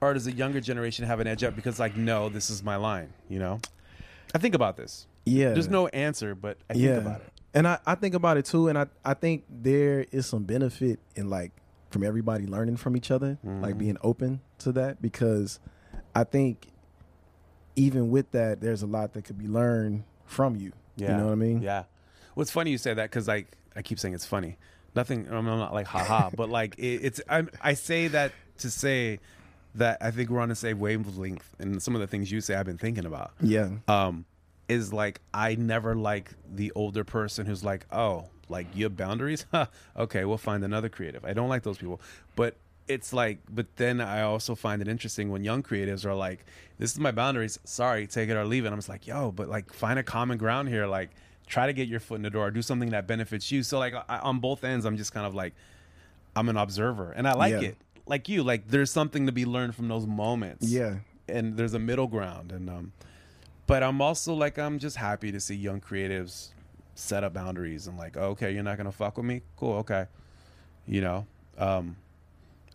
[0.00, 2.76] or does the younger generation have an edge up because like no this is my
[2.76, 3.58] line you know
[4.34, 5.52] i think about this Yeah.
[5.52, 7.28] there's no answer, but I think about it.
[7.52, 10.98] And I, I think about it too, and I, I think there is some benefit
[11.16, 11.50] in like
[11.90, 13.60] from everybody learning from each other, Mm-hmm.
[13.62, 15.58] like being open to that because
[16.14, 16.66] I think
[17.76, 20.72] even with that, there's a lot that could be learned from you.
[20.96, 21.12] Yeah.
[21.12, 21.62] You know what I mean?
[21.62, 21.84] Yeah.
[22.34, 24.56] Well, funny you say that because like I keep saying it's funny.
[24.94, 25.28] Nothing.
[25.30, 27.20] I'm not like haha, but like it, it's.
[27.28, 29.20] I'm, I say that to say
[29.76, 32.54] that I think we're on the same wavelength, and some of the things you say
[32.54, 33.32] I've been thinking about.
[33.40, 33.70] Yeah.
[33.88, 34.24] Um,
[34.68, 39.46] is like I never like the older person who's like, oh, like your boundaries.
[39.96, 41.24] Okay, we'll find another creative.
[41.24, 42.00] I don't like those people,
[42.36, 42.56] but
[42.94, 46.44] it's like, but then I also find it interesting when young creatives are like,
[46.78, 47.58] "This is my boundaries.
[47.64, 50.38] Sorry, take it or leave it." I'm just like, "Yo," but like, find a common
[50.38, 50.86] ground here.
[50.86, 51.10] Like,
[51.46, 52.50] try to get your foot in the door.
[52.50, 53.62] Do something that benefits you.
[53.62, 55.54] So like, I, on both ends, I'm just kind of like,
[56.36, 57.68] I'm an observer, and I like Yeah.
[57.70, 57.76] it.
[58.06, 60.66] Like you, like there's something to be learned from those moments.
[60.68, 60.96] Yeah.
[61.28, 62.92] and there's a middle ground, and um,
[63.68, 66.48] but I'm also like, I'm just happy to see young creatives
[66.96, 69.42] set up boundaries and like, okay, you're not gonna fuck with me.
[69.56, 70.06] Cool, okay,
[70.88, 71.24] you know,
[71.56, 71.94] um,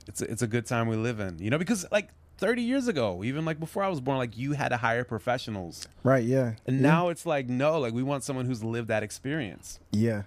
[0.07, 2.87] it's a, it's a good time we live in, you know, because like 30 years
[2.87, 6.23] ago, even like before I was born, like you had to hire professionals, Right.
[6.23, 6.53] Yeah.
[6.67, 6.81] and yeah.
[6.81, 10.23] now it's like no, like we want someone who's lived that experience, Yeah.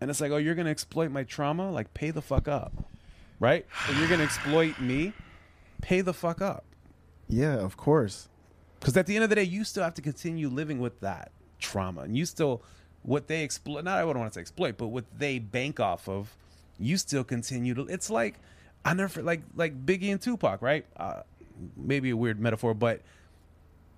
[0.00, 2.72] and it's like, oh, you're gonna exploit my trauma, like pay the fuck up,
[3.40, 3.64] right?
[3.88, 5.12] If you're gonna exploit me,
[5.82, 6.64] pay the fuck up.
[7.28, 7.54] Yeah.
[7.56, 8.28] Of course.
[8.80, 11.32] Because at the end of the day, you still have to continue living with that
[11.58, 12.62] trauma, and you still
[13.02, 13.84] what they exploit.
[13.84, 16.36] Not I wouldn't want to say exploit, but what they bank off of,
[16.78, 17.82] you still continue to.
[17.86, 18.34] It's like
[18.86, 20.86] I never like like Biggie and Tupac, right?
[20.96, 21.22] Uh,
[21.76, 23.02] maybe a weird metaphor, but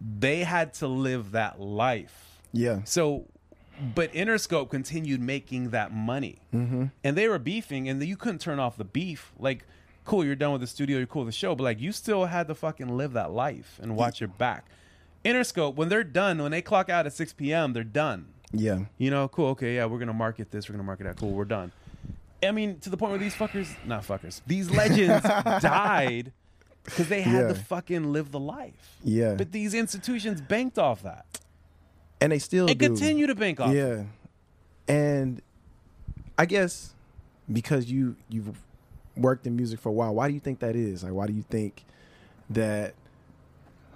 [0.00, 2.40] they had to live that life.
[2.52, 2.80] Yeah.
[2.84, 3.26] So,
[3.94, 6.86] but Interscope continued making that money, mm-hmm.
[7.04, 9.32] and they were beefing, and you couldn't turn off the beef.
[9.38, 9.64] Like,
[10.04, 12.26] cool, you're done with the studio, you're cool with the show, but like, you still
[12.26, 14.66] had to fucking live that life and watch your back.
[15.24, 18.28] Interscope, when they're done, when they clock out at 6 p.m., they're done.
[18.52, 18.84] Yeah.
[18.96, 21.44] You know, cool, okay, yeah, we're gonna market this, we're gonna market that, cool, we're
[21.44, 21.72] done.
[22.42, 25.22] I mean, to the point where these fuckers, not fuckers, these legends
[25.62, 26.32] died
[26.84, 28.96] because they had to fucking live the life.
[29.02, 29.34] Yeah.
[29.34, 31.40] But these institutions banked off that
[32.20, 32.86] and they still and do.
[32.86, 33.72] continue to bank off.
[33.74, 34.04] Yeah.
[34.86, 35.42] And
[36.38, 36.94] I guess
[37.52, 38.56] because you you've
[39.16, 41.02] worked in music for a while, why do you think that is?
[41.02, 41.84] Like why do you think
[42.50, 42.94] that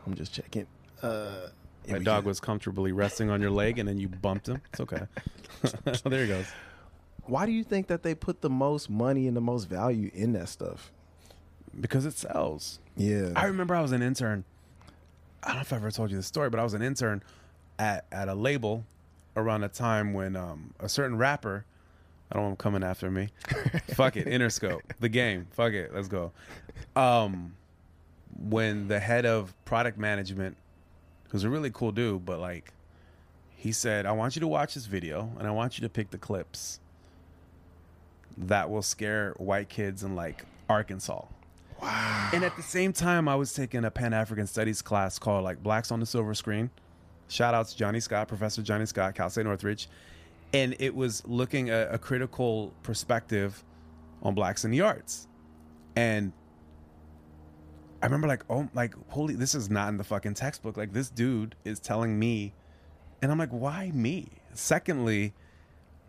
[0.07, 0.67] I'm just checking.
[1.03, 1.49] Uh
[1.89, 2.29] My dog go.
[2.29, 4.61] was comfortably resting on your leg, and then you bumped him.
[4.73, 5.03] It's okay.
[6.05, 6.47] there he goes.
[7.25, 10.33] Why do you think that they put the most money and the most value in
[10.33, 10.91] that stuff?
[11.79, 12.81] Because it sells.
[12.97, 13.33] Yeah.
[13.37, 14.45] I remember I was an intern.
[15.43, 17.23] I don't know if I ever told you this story, but I was an intern
[17.79, 18.85] at, at a label
[19.37, 21.65] around a time when um, a certain rapper,
[22.31, 23.29] I don't want him coming after me.
[23.95, 25.47] Fuck it, Interscope, The Game.
[25.53, 26.33] Fuck it, let's go.
[26.97, 27.55] Um,
[28.39, 30.57] when the head of product management,
[31.31, 32.73] who's a really cool dude, but like,
[33.57, 36.11] he said, I want you to watch this video and I want you to pick
[36.11, 36.81] the clips
[38.37, 41.25] that will scare white kids in like Arkansas.
[41.81, 42.31] wow.
[42.33, 45.63] And at the same time, I was taking a Pan African Studies class called like
[45.63, 46.71] Blacks on the Silver Screen.
[47.29, 49.89] Shout out to Johnny Scott, Professor Johnny Scott, Cal State Northridge.
[50.53, 53.65] And it was looking at a critical perspective
[54.23, 55.27] on blacks in the arts.
[55.97, 56.33] And
[58.03, 60.77] I remember like, oh, like, holy, this is not in the fucking textbook.
[60.77, 62.53] Like, this dude is telling me,
[63.23, 64.29] and I'm like, why me?
[64.53, 65.33] Secondly,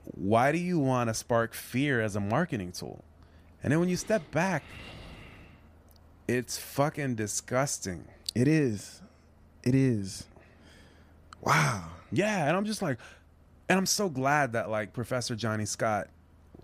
[0.06, 3.04] why do you want to spark fear as a marketing tool?
[3.62, 4.64] And then when you step back,
[6.28, 8.06] it's fucking disgusting.
[8.36, 9.02] It is.
[9.64, 10.26] It is.
[11.42, 11.86] Wow.
[12.12, 13.00] Yeah, and I'm just like,
[13.70, 16.10] and I'm so glad that like Professor Johnny Scott,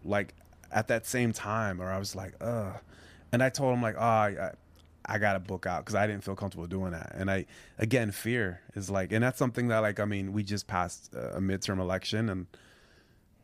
[0.04, 0.34] like
[0.72, 2.74] at that same time, or I was like, ugh,
[3.32, 4.52] and I told him like, oh, I,
[5.06, 7.46] I got to book out because I didn't feel comfortable doing that, and I
[7.80, 11.38] again fear is like, and that's something that like I mean we just passed a
[11.38, 12.48] a midterm election and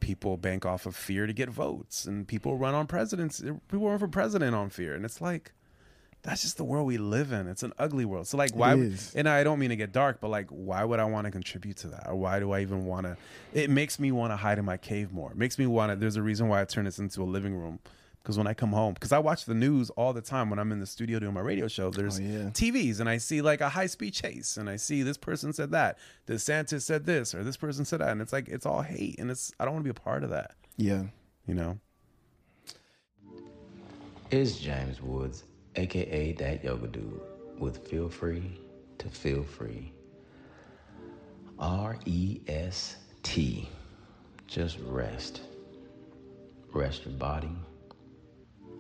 [0.06, 3.90] people bank off of fear to get votes, and people run on presidents, uh, people
[3.90, 5.52] run for president on fear, and it's like.
[6.22, 7.48] That's just the world we live in.
[7.48, 8.26] It's an ugly world.
[8.26, 8.74] So like, why?
[9.14, 11.78] and I don't mean to get dark, but like, why would I want to contribute
[11.78, 12.08] to that?
[12.08, 13.16] Or why do I even want to?
[13.54, 15.30] It makes me want to hide in my cave more.
[15.30, 15.96] It makes me want to.
[15.96, 17.78] There's a reason why I turn this into a living room.
[18.26, 20.72] Because when I come home, because I watch the news all the time when I'm
[20.72, 22.50] in the studio doing my radio show, there's Oh, yeah.
[22.50, 25.70] TVs and I see like a high speed chase and I see this person said
[25.74, 28.10] that, DeSantis said this, or this person said that.
[28.10, 29.20] And it's like, it's all hate.
[29.20, 31.04] And it's, I don't want to be a part of that, Yeah.
[31.46, 31.78] you know?
[34.32, 35.44] It's James Woods,
[35.76, 37.22] aka Dat Yoga Dude,
[37.60, 38.60] with Feel Free
[38.98, 39.94] to Feel Free.
[41.60, 43.70] R E S T.
[44.48, 45.42] Just rest.
[46.74, 47.56] Rest your body,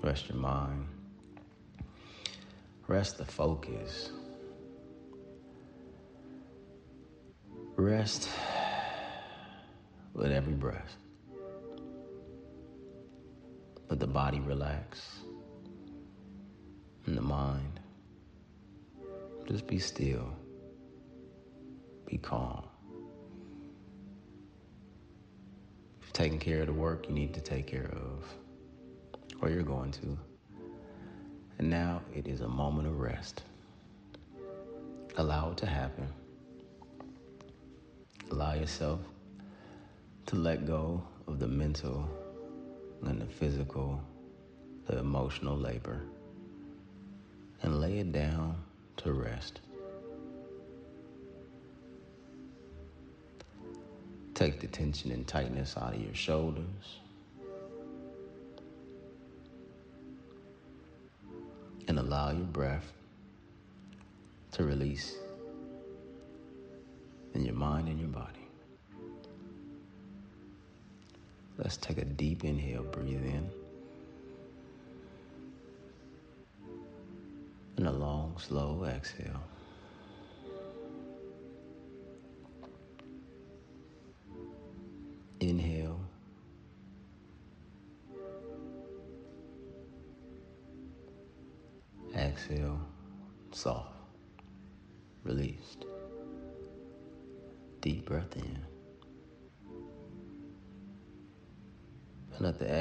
[0.05, 0.85] rest your mind,
[2.87, 4.11] rest the focus.
[7.75, 8.29] Rest
[10.13, 10.95] with every breath.
[13.89, 15.21] Let the body relax
[17.07, 17.79] and the mind.
[19.47, 20.33] Just be still.
[22.05, 22.63] Be calm.
[26.13, 28.23] Taken care of the work you need to take care of,
[29.41, 30.17] or you're going to.
[31.57, 33.43] And now it is a moment of rest.
[35.17, 36.07] Allow it to happen.
[38.31, 38.99] Allow yourself
[40.25, 42.09] to let go of the mental
[43.03, 44.01] and the physical,
[44.87, 46.01] the emotional labor.
[47.61, 48.57] And lay it down
[48.97, 49.61] to rest.
[54.33, 56.99] Take the tension and tightness out of your shoulders.
[61.87, 62.91] And allow your breath
[64.53, 65.15] to release
[67.33, 68.47] in your mind and your body.
[71.57, 73.49] Let's take a deep inhale, breathe in.
[77.77, 79.41] And a long, slow exhale.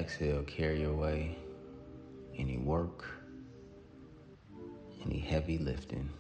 [0.05, 1.35] Exhale carry away
[2.37, 3.07] any work,
[5.03, 6.11] any heavy lifting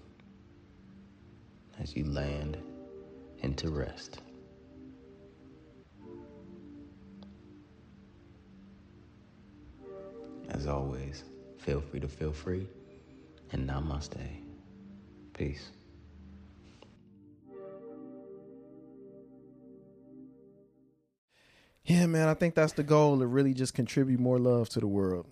[1.78, 2.56] as you land
[3.42, 4.20] into rest.
[10.48, 11.24] As always,
[11.58, 12.66] feel free to feel free
[13.52, 14.16] and namaste.
[15.34, 15.72] Peace.
[21.84, 24.86] Yeah, man, I think that's the goal to really just contribute more love to the
[24.86, 25.26] world.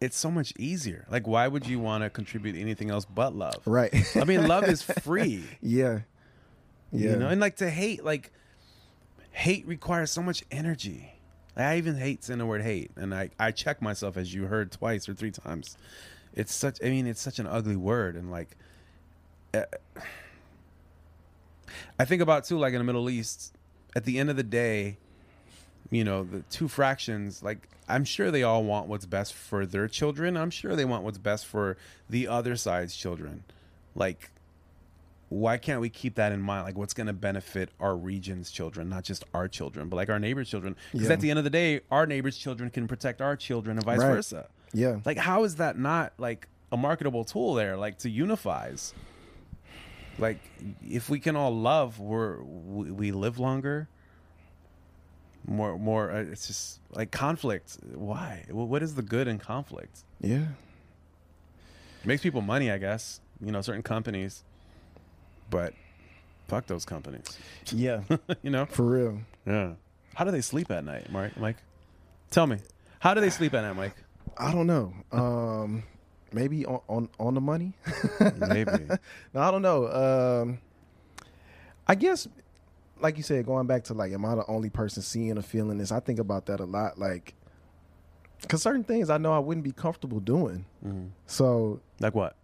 [0.00, 1.06] It's so much easier.
[1.10, 3.60] Like, why would you want to contribute anything else but love?
[3.66, 3.92] Right.
[4.16, 5.44] I mean, love is free.
[5.60, 6.00] yeah.
[6.92, 7.10] Yeah.
[7.10, 8.32] You know, and like to hate, like
[9.30, 11.12] hate requires so much energy.
[11.56, 14.72] I even hate saying the word hate, and I I check myself as you heard
[14.72, 15.76] twice or three times.
[16.34, 16.78] It's such.
[16.82, 18.56] I mean, it's such an ugly word, and like,
[19.54, 19.62] uh,
[21.98, 23.54] I think about too, like in the Middle East.
[23.94, 24.98] At the end of the day,
[25.90, 27.42] you know, the two fractions.
[27.42, 30.36] Like, I'm sure they all want what's best for their children.
[30.36, 31.76] I'm sure they want what's best for
[32.08, 33.42] the other side's children.
[33.94, 34.30] Like,
[35.28, 36.64] why can't we keep that in mind?
[36.64, 40.18] Like, what's going to benefit our region's children, not just our children, but like our
[40.18, 40.76] neighbors' children?
[40.92, 41.12] Because Yeah.
[41.14, 43.98] at the end of the day, our neighbors' children can protect our children and vice
[43.98, 44.08] Right.
[44.14, 44.48] versa.
[44.72, 44.98] Yeah.
[45.04, 47.76] Like, how is that not like a marketable tool there?
[47.76, 48.94] Like to unifies.
[50.18, 50.38] Like,
[50.88, 53.88] if we can all love, we're we, we live longer.
[55.46, 56.10] More, more.
[56.10, 57.78] Uh, it's just like conflict.
[57.94, 58.44] Why?
[58.50, 60.04] What is the good in conflict?
[60.20, 60.46] Yeah.
[62.04, 63.20] makes people money, I guess.
[63.42, 64.44] You know, certain companies,
[65.48, 65.72] but
[66.46, 67.38] fuck those companies.
[67.72, 68.02] Yeah.
[68.42, 68.66] you know?
[68.66, 69.20] For real.
[69.46, 69.72] Yeah.
[70.14, 71.36] How do they sleep at night, Mike?
[71.38, 71.56] Mike,
[72.30, 72.58] tell me,
[72.98, 73.94] how do they sleep at night, Mike?
[74.36, 74.92] I don't know.
[75.12, 75.82] Um
[76.32, 77.72] maybe on on, on the money.
[78.36, 78.70] Maybe.
[79.34, 79.88] no, I don't know.
[80.42, 80.58] Um
[81.86, 82.28] I guess
[83.02, 85.78] like you said, going back to like, am I the only person seeing or feeling
[85.78, 85.92] this?
[85.92, 86.98] I think about that a lot.
[86.98, 87.34] Like,
[88.42, 90.64] because certain things I know I wouldn't be comfortable doing.
[90.84, 91.10] Mhm.
[91.26, 92.36] So, Like what?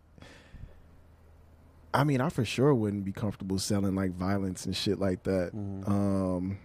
[1.95, 5.53] I mean, I for sure wouldn't be comfortable selling like violence and shit like that
[5.55, 5.89] Mhm.
[5.89, 6.59] um,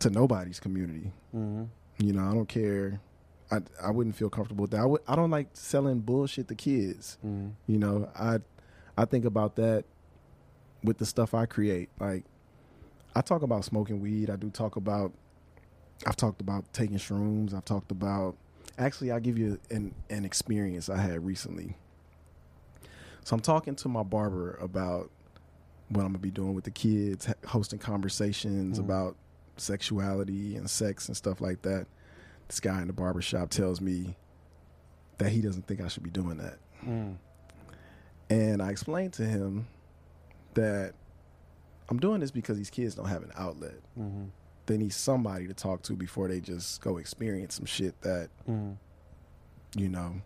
[0.00, 1.12] to nobody's community.
[1.34, 1.64] Mm-hmm.
[2.04, 3.00] You know, I don't care.
[3.52, 4.80] I I wouldn't feel comfortable with that.
[4.80, 5.02] I would.
[5.06, 7.18] I don't like selling bullshit to kids.
[7.24, 7.48] Mm-hmm.
[7.66, 8.38] You know, I
[8.96, 9.84] I think about that
[10.82, 11.90] with the stuff I create.
[12.00, 12.24] Like
[13.14, 14.30] I talk about smoking weed.
[14.30, 15.12] I do talk about
[16.06, 17.52] I've talked about taking shrooms.
[17.54, 18.36] I've talked about
[18.78, 21.76] actually I'll give you an an experience I had recently.
[23.24, 25.10] So I'm talking to my barber about
[25.88, 28.84] what I'm gonna be doing with the kids, hosting conversations Mhm.
[28.84, 29.16] about
[29.56, 31.86] sexuality and sex and stuff like that.
[32.48, 34.16] This guy in the barber shop tells me
[35.18, 36.58] that he doesn't think I should be doing that.
[36.82, 37.16] Mm.
[38.30, 39.66] And I explained to him
[40.54, 40.94] that
[41.90, 43.80] I'm doing this because these kids don't have an outlet.
[43.98, 44.24] Mm-hmm.
[44.66, 48.72] They need somebody to talk to before they just go experience some shit that, Mm-hmm.
[49.78, 50.22] you know,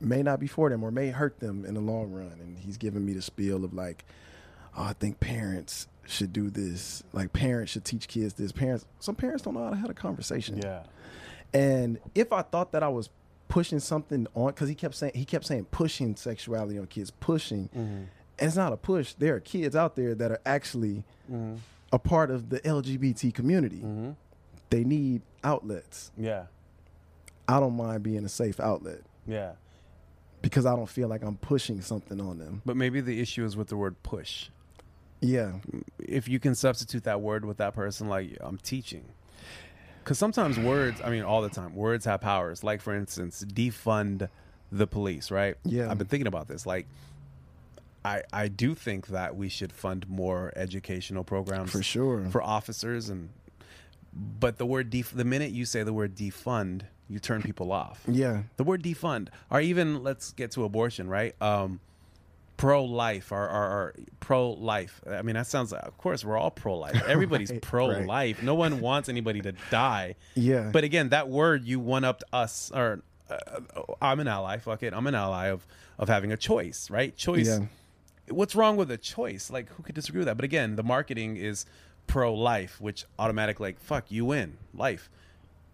[0.00, 2.38] may not be for them or may hurt them in the long run.
[2.40, 4.04] And he's giving me the spiel of like,
[4.76, 7.02] oh, I think parents should do this.
[7.12, 8.52] Like parents should teach kids this.
[8.52, 10.58] Parents, some parents don't know how to have a conversation.
[10.58, 10.84] Yeah.
[11.52, 13.10] And if I thought that I was
[13.48, 17.68] pushing something on, because he kept saying he kept saying pushing sexuality on kids, pushing.
[17.76, 18.04] Mm-hmm.
[18.40, 19.12] And it's not a push.
[19.14, 21.56] There are kids out there that are actually Mm-hmm.
[21.92, 23.76] a part of the LGBT community.
[23.76, 24.10] Mm-hmm.
[24.70, 26.10] They need outlets.
[26.18, 26.46] Yeah.
[27.46, 29.52] I don't mind being a safe outlet Yeah.
[30.42, 32.62] because I don't feel like I'm pushing something on them.
[32.66, 34.48] But maybe the issue is with the word push.
[35.20, 35.52] Yeah.
[36.00, 39.04] if you can substitute that word with that person, like I'm teaching.
[40.02, 42.64] Because sometimes words, I mean, all the time, words have powers.
[42.64, 44.28] Like, for instance, defund
[44.72, 45.56] the police, right?
[45.64, 45.90] Yeah.
[45.90, 46.64] I've been thinking about this.
[46.66, 46.86] Like,
[48.04, 52.24] I, I do think that we should fund more educational programs For sure.
[52.30, 53.30] for officers and
[54.12, 58.02] but the word def- the minute you say the word defund, you turn people off.
[58.08, 58.42] Yeah.
[58.56, 61.34] The word defund, or even let's get to abortion, right?
[61.40, 61.78] Um,
[62.56, 65.00] pro life or, or, or pro life.
[65.08, 65.72] I mean, that sounds.
[65.72, 67.00] Of course, we're all pro life.
[67.06, 68.04] Everybody's Right, pro right.
[68.06, 68.42] life.
[68.42, 70.16] No one wants anybody to die.
[70.34, 70.70] Yeah.
[70.72, 73.36] But again, that word you one upped us, or uh,
[74.02, 74.56] I'm an ally.
[74.58, 75.64] Fuck it, I'm an ally of
[76.00, 77.16] of having a choice, right?
[77.16, 77.46] Choice.
[77.46, 77.66] Yeah.
[78.30, 79.50] What's wrong with a choice?
[79.50, 80.36] Like, who could disagree with that?
[80.36, 81.66] But again, the marketing is
[82.06, 85.10] pro life, which automatically like fuck you win life.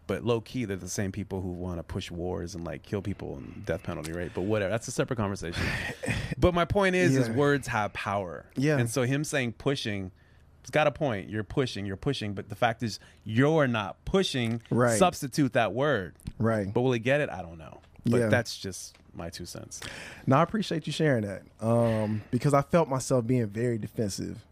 [0.07, 3.03] But low key, they're the same people who want to push wars and like kill
[3.03, 4.31] people and death penalty, right?
[4.33, 5.65] But whatever, that's a separate conversation.
[6.39, 8.47] but my point is, is words have power.
[8.55, 8.79] Yeah.
[8.79, 10.13] And so him saying pushing,
[10.61, 11.29] it's got a point.
[11.29, 14.63] You're pushing, you're pushing, but the fact is, you're not pushing.
[14.71, 14.97] Right.
[14.97, 16.15] Substitute that word.
[16.39, 16.73] Right.
[16.73, 17.29] But will he get it?
[17.29, 17.81] I don't know.
[18.09, 18.29] But Yeah.
[18.29, 19.81] that's just my two cents.
[20.27, 21.43] Now I appreciate you sharing that.
[21.61, 24.45] Um, because I felt myself being very defensive.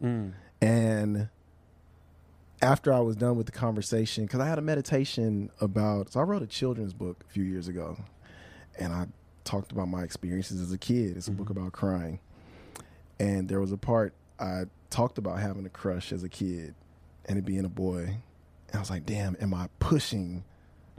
[0.60, 1.28] And
[2.62, 6.22] after I was done with the conversation, because I had a meditation about, so I
[6.22, 7.98] wrote a children's book a few years ago,
[8.78, 9.06] and I
[9.44, 11.16] talked about my experiences as a kid.
[11.16, 12.20] It's a book about crying.
[13.20, 16.74] And there was a part I talked about having a crush as a kid
[17.26, 18.00] and it being a boy.
[18.68, 20.44] And I was like, damn, am I pushing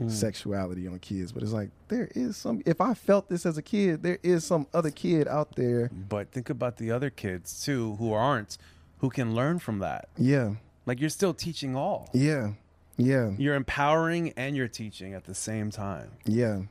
[0.00, 0.10] Mm.
[0.10, 1.32] sexuality on kids?
[1.32, 4.44] But it's like, there is some, if I felt this as a kid, there is
[4.44, 5.90] some other kid out there.
[6.08, 8.58] But think about the other kids too who aren't,
[8.98, 10.08] who can learn from that.
[10.18, 10.54] Yeah.
[10.84, 12.10] Like you're still teaching all.
[12.12, 12.52] Yeah.
[12.98, 13.32] Yeah.
[13.38, 16.10] You're empowering and you're teaching at the same time.
[16.24, 16.62] Yeah.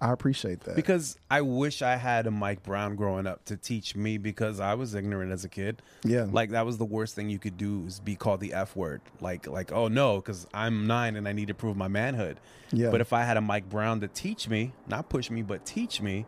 [0.00, 0.76] I appreciate that.
[0.76, 4.74] Because I wish I had a Mike Brown growing up to teach me because I
[4.74, 5.82] was ignorant as a kid.
[6.04, 6.26] Yeah.
[6.30, 9.00] Like that was the worst thing you could do is be called the F word.
[9.20, 12.38] Like like oh no, because I'm nine and I need to prove my manhood.
[12.72, 12.90] Yeah.
[12.90, 16.00] But if I had a Mike Brown to teach me, not push me, but teach
[16.00, 16.26] me,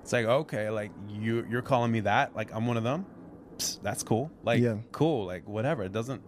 [0.00, 3.06] it's like okay, like you you're calling me that, like I'm one of them.
[3.58, 4.30] Psst, that's cool.
[4.42, 4.78] Like Yeah.
[4.90, 5.26] cool.
[5.26, 5.84] Like whatever.
[5.84, 6.22] It doesn't.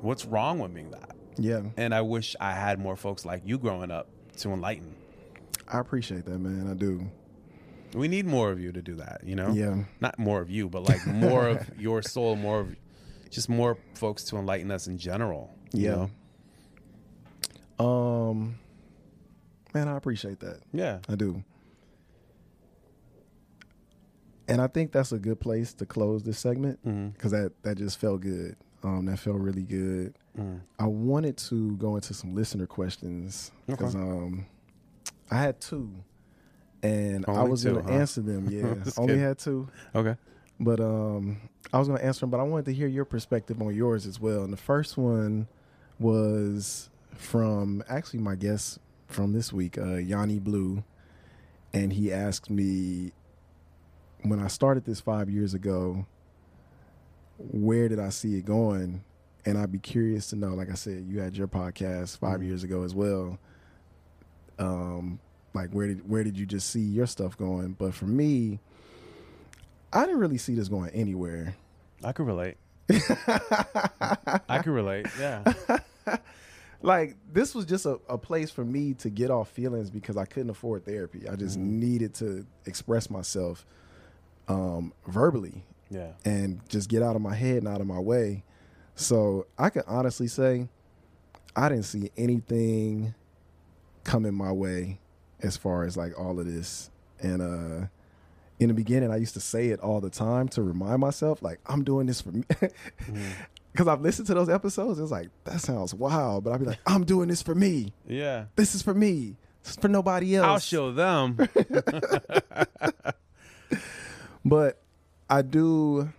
[0.00, 1.14] What's wrong with being that?
[1.36, 1.62] yeah.
[1.76, 4.08] And I wish I had more folks like you growing up
[4.38, 4.94] to enlighten.
[5.72, 6.68] I appreciate that, man.
[6.70, 7.10] I do.
[7.94, 9.52] We need more of you to do that, you know?
[9.52, 9.84] Yeah.
[10.00, 12.76] Not more of you, but like more of your soul, more of
[13.30, 15.54] just more folks to enlighten us in general.
[15.72, 16.06] you Yeah.
[17.78, 17.84] know?
[17.84, 18.58] Um
[19.74, 20.60] man, I appreciate that.
[20.72, 20.98] Yeah.
[21.08, 21.42] I do.
[24.48, 26.80] And I think that's a good place to close this segment
[27.14, 28.56] because that that just felt good.
[28.84, 30.14] Um, that felt really good.
[30.36, 30.60] Mm.
[30.78, 34.04] I wanted to go into some listener questions because Okay.
[34.04, 34.46] um,
[35.32, 35.90] I had two,
[36.82, 37.98] and I was going to huh?
[37.98, 38.48] answer them.
[38.50, 39.20] Yeah, only kidding.
[39.20, 40.16] had two, Okay.
[40.60, 41.40] but um,
[41.72, 42.30] I was going to answer them.
[42.30, 44.42] But I wanted to hear your perspective on yours as well.
[44.44, 45.48] And the first one
[45.98, 50.82] was from actually my guest from this week, uh, Yanni Blue,
[51.72, 53.12] and he asked me
[54.22, 56.06] when I started this five years ago,
[57.38, 59.02] where did I see it going?
[59.44, 60.48] And I'd be curious to know.
[60.54, 62.46] Like I said, you had your podcast 5 Mhm.
[62.46, 63.38] years ago as well.
[64.62, 65.18] Um,
[65.54, 67.72] like where did where did you just see your stuff going?
[67.78, 68.60] But for me,
[69.92, 71.56] I didn't really see this going anywhere.
[72.04, 72.56] I could relate.
[73.28, 75.06] I could relate.
[75.18, 75.52] Yeah.
[76.82, 80.24] like this was just a, a place for me to get off feelings because I
[80.24, 81.28] couldn't afford therapy.
[81.28, 83.64] I just needed to express myself
[84.48, 86.12] um, verbally Yeah.
[86.24, 88.42] and just get out of my head and out of my way.
[88.96, 90.68] So I can honestly say
[91.54, 93.14] I didn't see anything
[94.04, 94.98] coming my way
[95.40, 96.90] as far as like all of this.
[97.20, 97.86] And uh
[98.58, 101.60] in the beginning I used to say it all the time to remind myself like
[101.66, 102.44] I'm doing this for me.
[103.74, 106.80] Cuz I've listened to those episodes it's like that sounds wild, but I'd be like
[106.86, 107.92] I'm doing this for me.
[108.06, 108.46] Yeah.
[108.56, 109.36] This is for me.
[109.62, 110.46] This is for nobody else.
[110.46, 111.36] I'll show them.
[114.44, 114.82] but
[115.30, 116.12] I do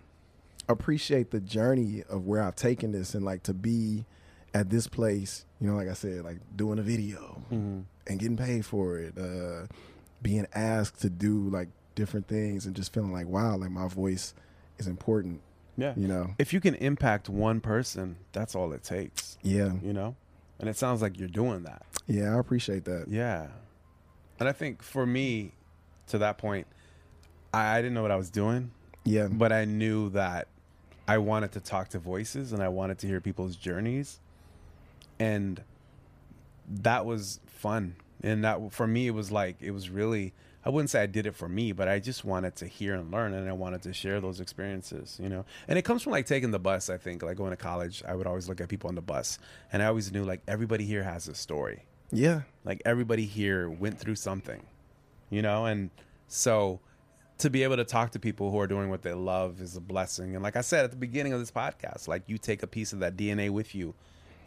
[0.70, 4.06] appreciate the journey of where I've taken this and like to be
[4.54, 7.86] at this place, you know, like I said, like doing a video Mhm.
[8.08, 9.66] and getting paid for it, uh,
[10.22, 14.34] being asked to do like different things and just feeling like, wow, like my voice
[14.78, 15.42] is important,
[15.78, 15.94] Yeah.
[15.96, 16.36] you know?
[16.38, 19.74] If you can impact one person, that's all it takes, Yeah.
[19.82, 20.16] you know?
[20.60, 21.84] And it sounds like you're doing that.
[22.08, 22.36] Yeah.
[22.36, 23.08] I appreciate that.
[23.08, 23.48] Yeah.
[24.40, 25.54] And I think for me,
[26.08, 26.68] to that point,
[27.54, 28.72] I, I didn't know what I was doing,
[29.04, 29.28] Yeah.
[29.30, 30.48] but I knew that
[31.08, 34.20] I wanted to talk to voices and I wanted to hear people's journeys.
[35.24, 35.64] And
[36.68, 37.96] that was fun.
[38.22, 40.34] And that for me, it was like, it was really,
[40.66, 43.12] I wouldn't say I did it for me, but I just wanted to hear and
[43.12, 45.44] learn and I wanted to share those experiences, you know?
[45.68, 47.22] And it comes from like taking the bus, I think.
[47.22, 49.40] Like going to college, I would always look at people on the bus
[49.74, 52.42] and I always knew like everybody here has a story Yeah.
[52.64, 54.62] like everybody here went through something
[55.30, 55.90] you know and
[56.28, 56.80] so
[57.40, 59.82] to be able to talk to people who are doing what they love is a
[59.82, 62.68] blessing and like i said at the beginning of this podcast like you take a
[62.68, 63.96] piece of that dna with you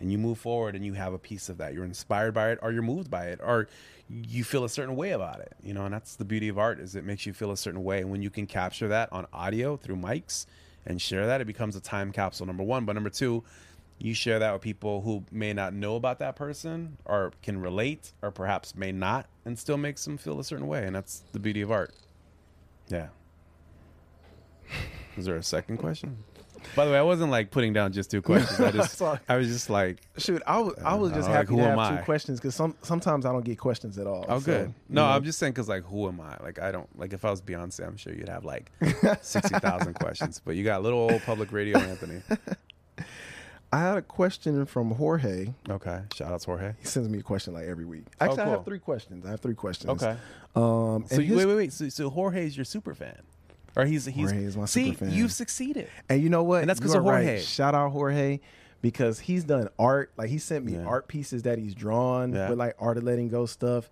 [0.00, 1.74] and you move forward and you have a piece of that.
[1.74, 3.68] You're inspired by it or you're moved by it or
[4.08, 5.52] you feel a certain way about it.
[5.62, 7.82] You know, and that's the beauty of art is it makes you feel a certain
[7.82, 8.00] way.
[8.00, 10.46] And when you can capture that on audio through mics
[10.86, 13.42] and share that, it becomes a time capsule number 1, but number 2,
[13.98, 18.12] you share that with people who may not know about that person or can relate
[18.22, 21.38] or perhaps may not and still makes them feel a certain way and that's the
[21.38, 21.94] beauty of art.
[22.88, 23.08] Yeah.
[25.16, 26.18] Is there a second question?
[26.74, 28.58] By the way, I wasn't like putting down just two questions.
[28.60, 31.48] I just I was just like, Shoot, I was I was Uh, just like, happy
[31.48, 31.96] who to have I?
[31.96, 34.26] two questions because some sometimes I don't get questions at all.
[34.28, 34.68] oh, So, good.
[34.68, 35.12] you No, know.
[35.12, 36.36] I'm just saying because like, who am I?
[36.42, 38.70] Like, I don't like if I was Beyonce, I'm sure you'd have like
[39.22, 40.40] sixty thousand questions.
[40.44, 42.22] But you got a little old public radio Anthony.
[43.72, 45.48] I had a question from Jorge.
[45.68, 46.74] Okay, shout out to Jorge.
[46.78, 48.04] He sends me a question like every week.
[48.20, 48.52] Actually, I cool.
[48.54, 49.26] have three questions.
[49.26, 49.90] I have three questions.
[50.02, 50.16] Okay.
[50.54, 51.72] Um, So you, his- wait, wait, wait.
[51.72, 53.20] So, so Jorge's your super fan,
[53.76, 55.14] or he's he's Jorge is my see super fan.
[55.14, 55.88] you've succeeded.
[56.08, 56.62] and you know what?
[56.62, 57.24] And that's because of are right.
[57.24, 57.42] Jorge.
[57.42, 58.40] Shout out Jorge
[58.82, 60.10] because he's done art.
[60.16, 60.84] Like he sent me Yeah.
[60.84, 62.48] art pieces that he's drawn Yeah.
[62.50, 63.90] with like art of letting go stuff.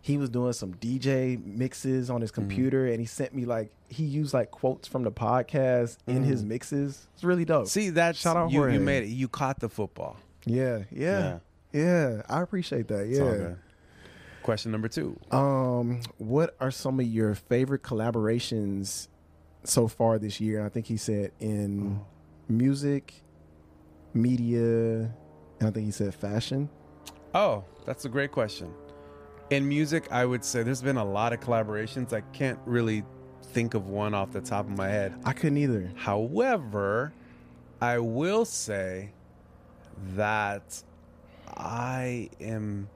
[0.00, 2.40] He was doing some DJ mixes on his Mm-hmm.
[2.42, 6.44] computer, and he sent me like he used like quotes from the podcast in his
[6.44, 7.06] mixes.
[7.14, 7.64] It's really dope.
[7.64, 7.68] Mm.
[7.68, 8.74] See that Shout out you, Jorge.
[8.74, 9.08] you made it.
[9.08, 10.16] You caught the football.
[10.46, 11.38] Yeah, yeah,
[11.72, 12.22] yeah.
[12.28, 13.08] I appreciate that.
[13.08, 13.54] Yeah.
[14.44, 15.18] Question number two.
[15.30, 19.08] Um, what are some of your favorite collaborations
[19.64, 20.64] so far this year?
[20.64, 22.00] I think he said in mm.
[22.48, 23.14] music,
[24.14, 25.10] media,
[25.60, 26.68] and I think he said fashion.
[27.34, 28.72] Oh, that's a great question.
[29.50, 32.12] In music, I would say there's been a lot of collaborations.
[32.12, 33.02] I can't really
[33.42, 35.14] think of one off the top of my head.
[35.24, 35.90] I couldn't either.
[35.96, 37.12] However,
[37.80, 39.12] I will say
[40.14, 40.82] that
[41.56, 42.88] I am.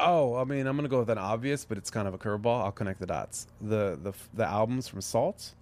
[0.00, 2.64] Oh, I mean, I'm gonna go with an obvious, but it's kind of a curveball.
[2.64, 3.46] I'll connect the dots.
[3.60, 5.54] The the the albums from Sault.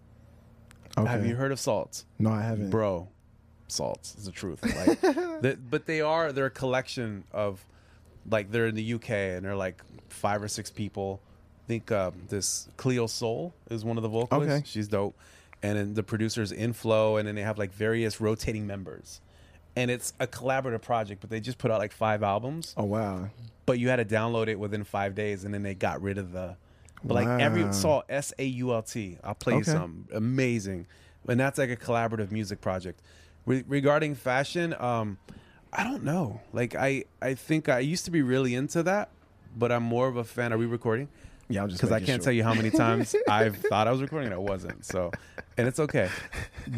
[0.97, 1.09] Okay.
[1.11, 2.05] Have you heard of Sault?
[2.19, 2.71] No, I haven't.
[2.71, 3.09] bro
[3.69, 5.01] saults is the truth like
[5.41, 7.65] the, but they are they're a collection of
[8.31, 11.23] like they're in the uk and they're like five or six people
[11.65, 14.63] i think um, this Cleo Sol is one of the vocalists Okay.
[14.67, 15.17] she's dope
[15.63, 19.23] and then the producers Inflo and then they have like various rotating members
[19.77, 23.29] and it's a collaborative project but they just put out like five albums Oh wow.
[23.67, 26.33] but you had to download it within five days and then they got rid of
[26.33, 26.57] the
[27.05, 27.71] but like every Wow.
[27.73, 29.73] sault s-a-u-l-t i'll play you Okay.
[29.73, 30.87] some amazing
[31.29, 33.01] and that's like a collaborative music project
[33.47, 35.19] Re- regarding fashion um
[35.73, 39.09] i don't know like i i think i used to be really into that
[39.57, 41.09] but i'm more of a fan are we recording
[41.49, 42.25] Yeah, I'm just because I can't sure.
[42.25, 44.87] tell you how many times I've thought I was recording and I wasn't.
[44.87, 45.11] So,
[45.59, 46.09] and it's okay.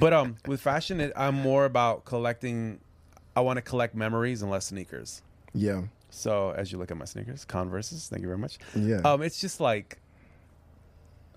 [0.01, 2.81] But um, with fashion, it, I'm more about collecting.
[3.37, 5.23] I want to collect memories and less sneakers.
[5.53, 5.83] Yeah.
[6.11, 8.59] So as you look at my sneakers, Converse's, thank you very much.
[8.75, 9.01] Yeah.
[9.05, 9.99] Um, it's just like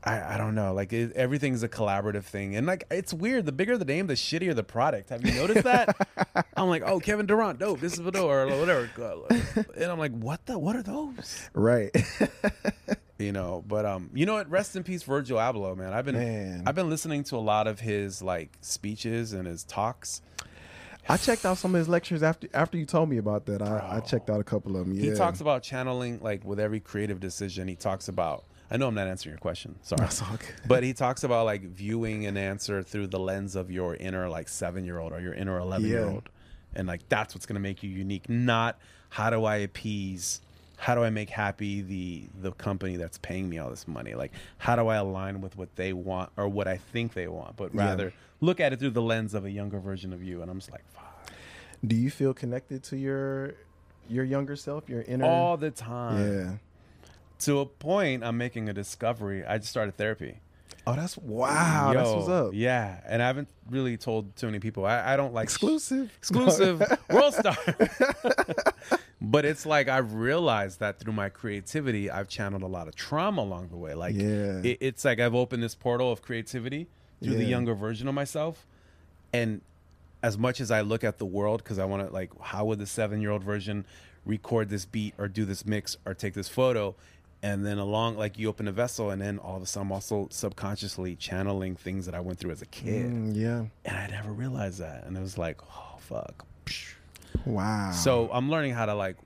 [0.04, 3.46] I, I don't know, like it, everything's a collaborative thing, and like it's weird.
[3.46, 5.10] The bigger the name, the shittier the product.
[5.10, 5.98] Have you noticed that?
[6.56, 7.80] I'm like, oh, Kevin Durant, dope.
[7.80, 8.90] This is Vado or whatever,
[9.76, 10.58] and I'm like, what the?
[10.58, 11.50] What are those?
[11.54, 11.92] Right.
[13.20, 14.48] You know, but um, you know what?
[14.48, 15.92] Rest in peace, Virgil Abloh, man.
[15.92, 16.64] I've been Man.
[16.68, 20.22] I've been listening to a lot of his like speeches and his talks.
[21.10, 23.62] I checked out some of his lectures after after you told me about that.
[23.62, 24.96] I, I checked out a couple of them.
[24.96, 25.12] Yeah.
[25.12, 27.68] He talks about channeling, like with every creative decision.
[27.68, 28.44] He talks about.
[28.70, 29.80] I know I'm not answering your question.
[29.82, 30.02] Sorry.
[30.02, 30.68] That's all good.
[30.68, 34.50] But he talks about like viewing an answer through the lens of your inner like
[34.50, 36.30] seven year old or your inner eleven year old,
[36.76, 38.28] and like that's what's gonna make you unique.
[38.30, 38.78] Not
[39.10, 40.42] how do I appease,
[40.78, 44.14] how do I make happy the the company that's paying me all this money.
[44.14, 47.56] Like how do I align with what they want or what I think they want,
[47.56, 47.86] but Yeah.
[47.86, 50.42] rather look at it through the lens of a younger version of you.
[50.42, 51.32] And I'm just like, fuck,
[51.86, 53.56] Do you feel connected to your
[54.10, 55.26] your younger self, your inner?
[55.26, 56.32] all the time.
[56.32, 56.52] yeah.
[57.40, 59.46] To a point, I'm making a discovery.
[59.46, 60.40] I just started therapy.
[60.88, 61.92] Oh, that's wow.
[61.94, 62.52] that's what's up.
[62.54, 64.86] Yeah, and I haven't really told too many people.
[64.86, 66.12] I, I don't like Exclusive.
[66.18, 67.58] exclusive world star.
[69.22, 73.42] but it's like I've realized that through my creativity, I've channeled a lot of trauma
[73.42, 73.94] along the way.
[73.94, 74.62] Like, Yeah.
[74.64, 76.88] it, it's like I've opened this portal of creativity
[77.24, 78.66] through the younger version of myself,
[79.34, 79.62] and
[80.24, 82.80] as much as I look at the world, because I want to like, how would
[82.80, 83.86] the seven-year-old version
[84.26, 86.96] record this beat or do this mix or take this photo?
[87.44, 89.92] And then along, like you open a vessel, and then all of a sudden, I'm
[89.94, 93.66] also subconsciously channeling things that I went through as a kid, Mm, yeah.
[93.86, 95.04] and I never realized that.
[95.06, 96.46] And it was like, oh fuck.
[96.66, 96.94] Psh.
[97.46, 97.92] Wow.
[97.92, 99.18] So I'm learning how to like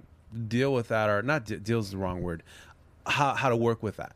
[0.47, 2.43] deal with that, or not de- deal is the wrong word.
[3.05, 4.13] How how to work with that.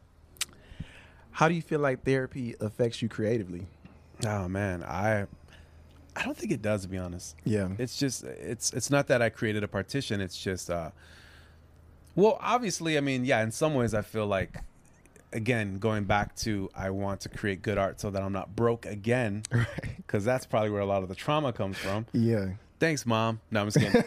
[1.31, 3.65] how do you feel like therapy affects you creatively?
[4.25, 5.25] Oh man, I
[6.15, 7.35] I don't think it does to be honest.
[7.43, 7.69] Yeah.
[7.77, 10.21] It's just it's it's not that I created a partition.
[10.21, 10.91] It's just uh
[12.15, 14.59] well, obviously, I mean, yeah, in some ways I feel like
[15.33, 18.85] again, going back to I want to create good art so that I'm not broke
[18.85, 19.67] again right.
[19.97, 22.05] because that's probably where a lot of the trauma comes from.
[22.13, 22.51] Yeah.
[22.79, 23.39] Thanks, mom.
[23.51, 24.03] No, I'm just kidding.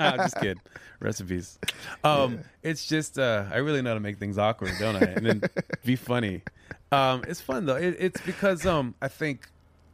[0.00, 0.60] I'm just kidding.
[1.00, 1.58] Recipes.
[2.02, 5.00] Um, it's just uh, I really know how to make things awkward, don't I?
[5.00, 5.42] And then
[5.84, 6.42] be funny.
[6.90, 7.76] Um, it's fun though.
[7.76, 9.48] It, it's because um, I think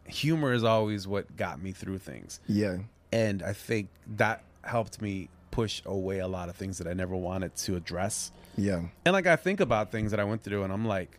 [0.06, 2.78] humor is always what got me through things, Yeah.
[3.12, 7.14] and I think that helped me push away a lot of things that I never
[7.16, 8.30] wanted to address.
[8.56, 8.82] Yeah.
[9.04, 11.18] And like I think about things that I went through, and I'm like,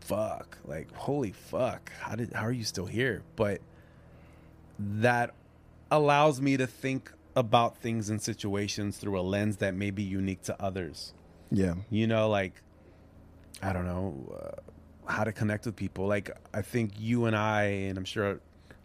[0.00, 1.92] "Fuck!" Like, holy fuck!
[2.00, 2.32] How did?
[2.32, 3.22] How are you still here?
[3.36, 3.60] But
[4.78, 5.34] that
[5.90, 10.42] allows me to think about things and situations through a lens that may be unique
[10.42, 11.12] to others.
[11.50, 11.74] Yeah.
[11.90, 12.62] You know, like
[13.62, 14.32] I don't know
[15.06, 16.06] uh, how to connect with people.
[16.06, 18.38] Like I think you and I, and I'm sure a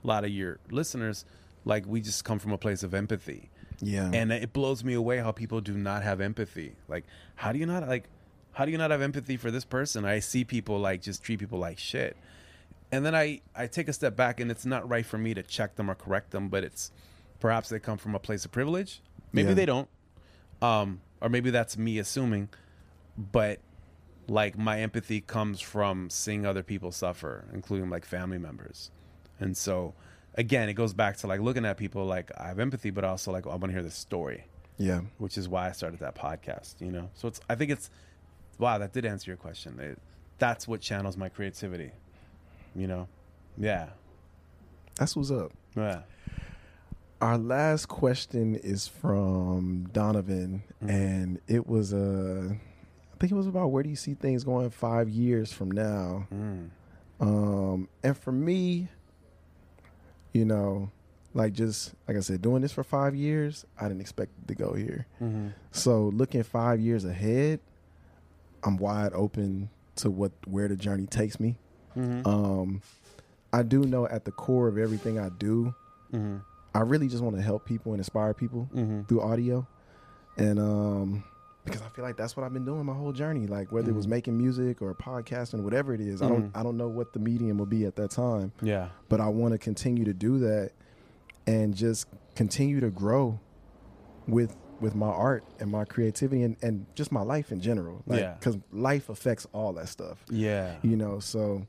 [0.07, 1.25] lot of your listeners,
[1.63, 3.49] like we just come from a place of empathy
[3.81, 4.11] Yeah.
[4.13, 7.03] and it blows me away how people do not have empathy like
[7.35, 8.07] how do you not like
[8.51, 11.39] how do you not have empathy for this person i see people like just treat
[11.39, 12.15] people like shit
[12.91, 15.43] and then i i take a step back and it's not right for me to
[15.43, 16.91] check them or correct them but it's
[17.39, 19.01] perhaps they come from a place of privilege.
[19.33, 19.53] Maybe Yeah.
[19.55, 19.89] they don't
[20.61, 22.49] um or maybe that's me assuming
[23.17, 23.59] but
[24.27, 28.91] like my empathy comes from seeing other people suffer including like family members.
[29.39, 29.93] And so
[30.35, 33.31] again it goes back to like looking at people like i have empathy but also
[33.31, 34.45] like i want to hear the story.
[34.77, 35.01] Yeah.
[35.17, 37.09] which is why i started that podcast you know?
[37.15, 37.89] So it's i think it's
[38.57, 39.79] wow that did answer your question.
[39.79, 39.99] It,
[40.37, 41.91] that's what channels my creativity
[42.75, 43.07] you know
[43.57, 43.89] yeah
[44.95, 45.51] That's what's up.
[45.75, 46.01] yeah
[47.21, 50.89] Our last question is from Donovan, Mhm.
[50.89, 54.69] and it was uh, I think it was about where do you see things going
[54.69, 56.27] five years from now?
[56.33, 56.69] mm.
[57.21, 58.89] Um, and for me,
[60.33, 60.91] you know,
[61.33, 64.73] like just like I said, doing this for five years, I didn't expect to go
[64.73, 65.07] here.
[65.21, 65.47] mm-hmm.
[65.71, 67.61] So looking five years ahead,
[68.63, 71.55] I'm wide open to what where the journey takes me.
[71.95, 72.27] Mm-hmm.
[72.27, 72.81] Um,
[73.53, 75.73] I do know at the core of everything I do,
[76.13, 76.37] Mm-hmm.
[76.73, 79.03] I really just want to help people and inspire people Mm-hmm.
[79.03, 79.65] through audio,
[80.37, 81.23] and um,
[81.63, 83.47] because I feel like that's what I've been doing my whole journey.
[83.47, 84.11] Like whether it was Mhm.
[84.11, 86.59] making music or podcasting, whatever it is, I don't Mhm.
[86.59, 89.53] I don't know what the medium will be at that time, yeah but I want
[89.53, 90.71] to continue to do that
[91.47, 93.39] and just continue to grow
[94.27, 98.03] with with my art and my creativity and, and just my life in general.
[98.05, 98.33] Like, Yeah.
[98.33, 101.65] because life affects all that stuff yeah you know so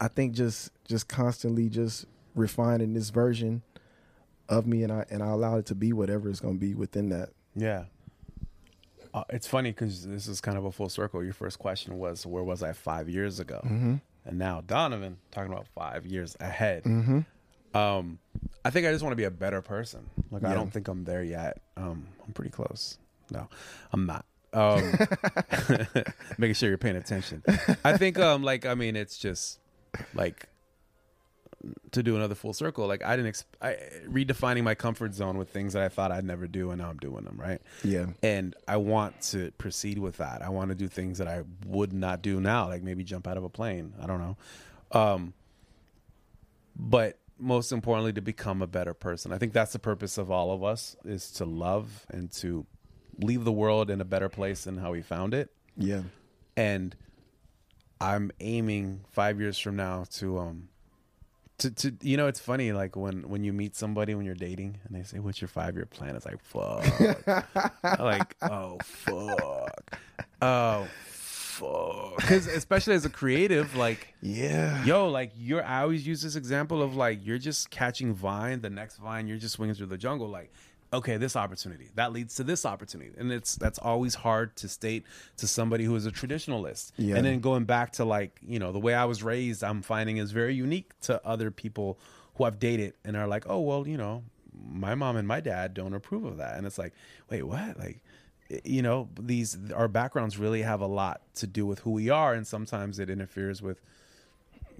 [0.00, 3.62] i think just just constantly just refining this version
[4.48, 6.74] of me and i and i allow it to be whatever it's going to be
[6.74, 7.84] within that Yeah.
[9.14, 11.24] Uh, it's funny because this is kind of a full circle.
[11.24, 13.94] Your first question was, "Where was I five years ago?" mm-hmm.
[14.26, 16.84] And now Donovan talking about five years ahead.
[16.84, 17.20] Mm-hmm.
[17.74, 18.18] Um,
[18.62, 20.10] I think I just want to be a better person.
[20.30, 21.62] Like I don't think I'm there yet.
[21.78, 22.98] Um, I'm pretty close.
[23.30, 23.48] No,
[23.92, 24.26] I'm not.
[24.52, 24.82] Um,
[26.38, 27.42] making sure you're paying attention.
[27.84, 29.60] I think, um, like, I mean, it's just
[30.14, 30.46] like
[31.90, 32.86] to do another full circle.
[32.86, 33.76] Like I didn't, ex- I
[34.06, 36.98] redefining my comfort zone with things that I thought I'd never do, and now I'm
[36.98, 37.36] doing them.
[37.38, 40.42] Right yeah and I want to proceed with that.
[40.42, 43.36] I want to do things that I would not do now, like maybe jump out
[43.36, 43.94] of a plane.
[44.00, 44.36] I don't know.
[44.92, 45.32] Um,
[46.76, 49.32] but most importantly, to become a better person.
[49.32, 52.66] I think that's the purpose of all of us is to love and to
[53.18, 55.50] leave the world in a better place than how we found it.
[55.76, 56.02] yeah
[56.56, 56.94] And
[58.00, 60.68] I'm aiming five years from now to um
[61.58, 64.78] to, to you know it's funny like when when you meet somebody when you're dating
[64.84, 66.14] and they say what's your five year plan?
[66.16, 66.84] It's like fuck.
[67.98, 69.98] Like oh fuck.
[70.42, 72.16] Oh fuck.
[72.16, 74.84] Because especially as a creative like yeah.
[74.84, 78.68] yo like you're i always use this example of like you're just catching vine the
[78.68, 80.52] next vine you're just swinging through the jungle like
[80.92, 81.90] okay this opportunity.
[81.94, 83.12] That leads to this opportunity.
[83.18, 85.04] And it's that's always hard to state
[85.38, 86.92] to somebody who is a traditionalist.
[86.96, 87.16] Yeah.
[87.16, 90.18] and then going back to like you know the way i was raised i'm finding
[90.18, 91.98] is very unique to other people
[92.36, 94.22] who i've dated and are like oh well you know
[94.72, 96.56] my mom and my dad don't approve of that.
[96.56, 96.92] And it's like
[97.30, 97.78] wait what?
[97.78, 98.00] Like
[98.64, 102.34] you know these our backgrounds really have a lot to do with who we are.
[102.34, 103.80] And sometimes it interferes with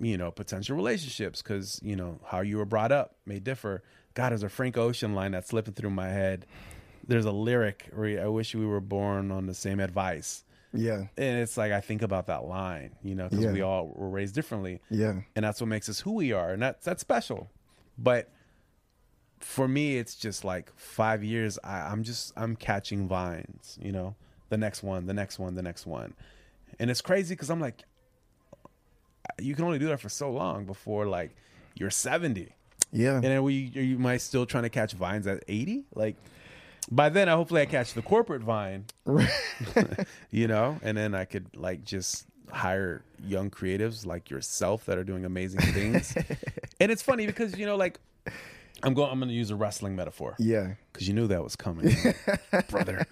[0.00, 3.82] you know potential relationships because you know how you were brought up may differ
[4.16, 6.44] god there's a frank ocean line that's slipping through my head.
[7.06, 10.42] There's a lyric where i wish we were born on the same advice.
[10.72, 11.04] Yeah.
[11.16, 13.52] And it's like i think about that line you know because Yeah.
[13.52, 14.80] we all were raised differently.
[14.90, 15.20] Yeah.
[15.36, 17.48] And that's what makes us who we are and that's that's special.
[17.96, 18.30] But
[19.38, 24.16] for me it's just like five years I, i'm just i'm catching vines you know?
[24.48, 26.14] The next one the next one the next one.
[26.80, 27.84] And it's crazy because i'm like
[29.38, 31.36] you can only do that for so long before like
[31.74, 32.48] you're 70
[32.96, 36.16] yeah and then we you might still trying to catch vines at 80 like
[36.90, 38.84] by then i hopefully i catch the corporate vine
[40.30, 45.04] you know and then i could like just hire young creatives like yourself that are
[45.04, 46.14] doing amazing things
[46.80, 47.98] and it's funny because you know like
[48.82, 49.10] I'm going.
[49.10, 50.74] I'm going to use a wrestling metaphor Yeah.
[50.92, 51.96] because you knew that was coming,
[52.68, 53.06] brother.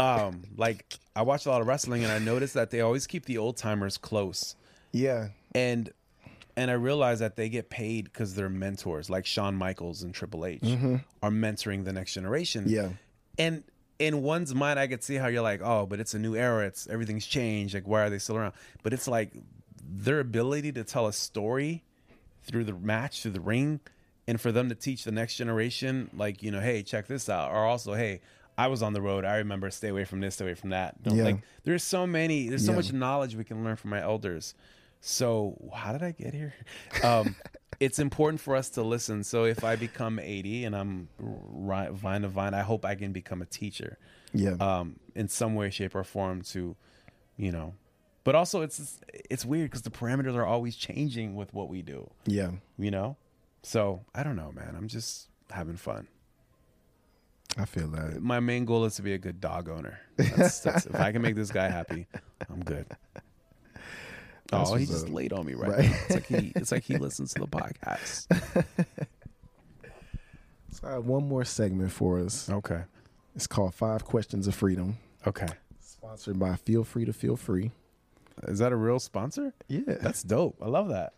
[0.00, 3.24] Um, like I watch a lot of wrestling, and I noticed that they always keep
[3.24, 4.56] the old timers close,
[4.90, 5.28] Yeah.
[5.54, 5.90] and
[6.56, 10.46] and I realize that they get paid because they're mentors, like Shawn Michaels and Triple
[10.46, 10.96] H mm-hmm.
[11.22, 12.64] are mentoring the next generation.
[12.66, 12.90] Yeah.
[13.38, 13.62] and
[13.98, 16.66] in one's mind, I could see how you're like, oh, but it's a new era.
[16.66, 17.72] It's everything's changed.
[17.74, 18.52] Like, why are they still around?
[18.82, 19.32] But it's like
[19.82, 21.82] their ability to tell a story
[22.42, 23.80] through the match, through the ring,
[24.28, 27.50] and for them to teach the next generation, like, you know, hey, check this out.
[27.50, 28.20] Or also, hey,
[28.58, 29.24] I was on the road.
[29.24, 31.02] I remember stay away from this, stay away from that.
[31.02, 31.24] Don't- Yeah.
[31.24, 32.76] Like, there's so many, there's so Yeah.
[32.76, 34.54] much knowledge we can learn from my elders.
[35.00, 36.54] So, how did I get here?
[37.04, 37.36] Um,
[37.80, 39.22] it's important for us to listen.
[39.24, 43.42] So, if I become 80 and I'm vine to vine, I hope I can become
[43.42, 43.98] a teacher
[44.32, 44.56] Yeah.
[44.60, 46.76] um, in some way, shape, or form to,
[47.36, 47.74] you know.
[48.24, 48.98] But also, it's
[49.30, 52.50] it's weird because the parameters are always changing with what we do, yeah.
[52.76, 53.16] you know.
[53.62, 54.74] So I don't know, man.
[54.76, 56.08] I'm just having fun.
[57.56, 58.20] I feel that.
[58.20, 60.00] My main goal is to be a good dog owner.
[60.16, 62.06] That's, that's, if I can make this guy happy,
[62.50, 62.86] I'm good.
[64.52, 65.12] Oh, he just up.
[65.12, 65.84] laid on me right, Right.
[65.90, 65.96] now.
[66.08, 68.26] It's like he it's like he listens to the podcast.
[70.72, 72.50] So I have one more segment for us.
[72.50, 72.82] Okay.
[73.34, 74.98] It's called Five Questions of Freedom.
[75.26, 75.46] Okay.
[75.80, 77.70] Sponsored by Feel Free to Feel Free.
[78.42, 79.54] Is that a real sponsor?
[79.68, 79.80] Yeah.
[79.86, 80.56] That's dope.
[80.60, 81.14] I love that.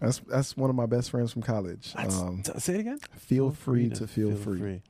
[0.00, 1.94] That's that's one of my best friends from college.
[1.96, 2.98] Um, t- say it again.
[3.16, 4.60] feel free to feel, free.
[4.62, 4.82] And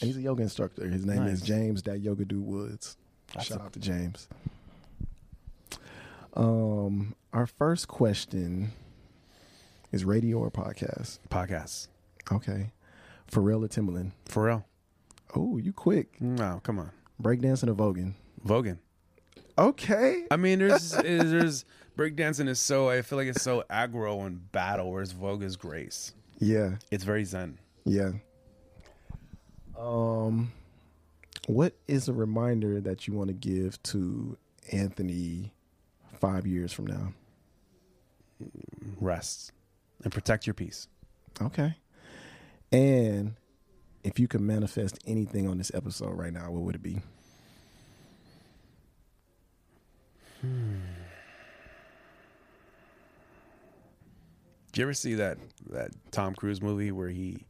[0.00, 0.86] he's a yoga instructor.
[0.88, 1.48] His name is Nice.
[1.48, 2.96] James Dat Yoga Dude Woods.
[3.34, 4.28] That's Shout a- out to James.
[6.34, 8.72] Um, our first question
[9.92, 11.18] is radio or podcast?
[11.30, 11.88] Podcasts.
[12.32, 12.72] Okay.
[13.30, 14.12] Pharrell or Timbaland?
[14.26, 14.66] For real.
[15.34, 16.20] Oh, you quick.
[16.20, 16.90] No, come on.
[17.22, 18.14] Breakdancing or voguing?
[18.44, 18.78] Vogan.
[19.56, 20.24] Okay.
[20.30, 21.64] I mean, there's is- there's
[21.96, 26.12] breakdancing is so I feel like it's so aggro and battle, whereas Vogue is grace.
[26.40, 26.76] Yeah.
[26.90, 27.58] It's very zen.
[27.84, 28.10] Yeah.
[29.78, 30.52] Um,
[31.46, 34.36] what is a reminder that you want to give to
[34.72, 35.52] Anthony
[36.18, 37.12] five years from now?
[39.00, 39.52] Rest
[40.02, 40.88] and protect your peace.
[41.40, 41.74] Okay.
[42.72, 43.34] And
[44.02, 47.00] if you could manifest anything on this episode right now, what would it be?
[50.42, 50.48] Do
[54.80, 55.38] you ever see that
[55.70, 57.46] that Tom Cruise movie where he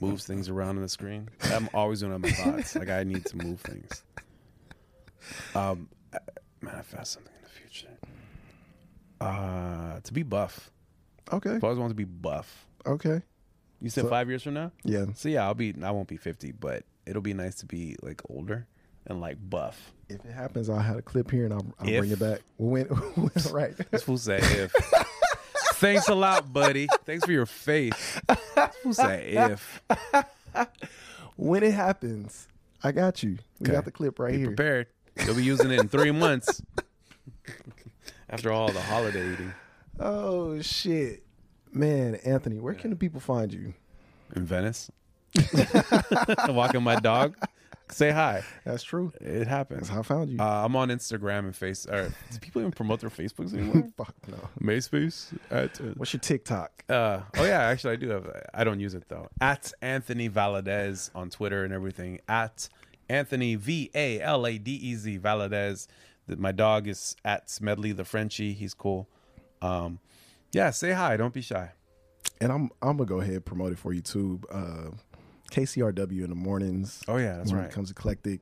[0.00, 1.28] moves things around on the screen?
[1.42, 2.76] I'm always doing on my thoughts.
[2.76, 4.04] Like I need to move things.
[5.54, 5.88] Um,
[6.60, 7.32] manifest something
[7.70, 7.92] future.
[9.20, 10.70] Uh, to be buff.
[11.32, 11.50] Okay.
[11.50, 12.66] I've always wanted to be buff.
[12.86, 13.22] Okay.
[13.80, 14.72] You said So- five years from now?
[14.84, 15.06] Yeah.
[15.14, 15.74] So yeah, I'll be.
[15.82, 18.66] I won't be fifty, but it'll be nice to be like older
[19.06, 19.92] and like buff.
[20.08, 22.40] If it happens, I'll have a clip here and I'll, I'll bring it back.
[22.58, 23.74] When, when, right.
[23.90, 24.72] This fool say if.
[25.74, 26.88] Thanks a lot, buddy.
[27.06, 28.20] Thanks for your faith.
[28.28, 29.82] This fool say if.
[31.36, 32.48] when it happens,
[32.82, 33.38] I got you.
[33.60, 33.72] We Okay.
[33.72, 34.46] got the clip right Be here.
[34.48, 34.86] prepared.
[35.24, 36.60] You'll be using it in three months.
[38.30, 39.52] After all the holiday eating
[39.98, 41.24] Oh shit,
[41.72, 43.74] man, Anthony, where can the people find you?
[44.36, 44.90] in Venice,
[46.48, 47.36] walking my dog.
[47.90, 48.44] Say hi.
[48.64, 49.12] That's true.
[49.20, 49.80] It happens.
[49.80, 50.38] That's how I found you.
[50.38, 51.86] Uh, I'm on Instagram and Face.
[51.86, 53.88] Or, do people even promote their Facebooks anymore?
[53.96, 54.36] Fuck no.
[54.62, 55.36] MySpace.
[55.50, 56.84] At, uh, What's your TikTok?
[56.88, 58.30] Uh, oh yeah, actually I do have.
[58.54, 59.28] I don't use it though.
[59.40, 62.20] At Anthony Valadez on Twitter and everything.
[62.28, 62.68] At
[63.08, 65.88] Anthony V A L A D E Z Valadez.
[66.38, 68.52] My dog is at Smedley the Frenchie.
[68.52, 69.08] He's cool.
[69.62, 69.98] Um,
[70.52, 71.16] yeah, say hi.
[71.16, 71.70] Don't be shy.
[72.40, 74.40] And I'm I'm gonna go ahead and promote it for you too.
[74.50, 74.90] Uh,
[75.50, 77.02] KCRW in the mornings.
[77.08, 77.70] Oh yeah, that's when right.
[77.70, 78.40] it comes eclectic.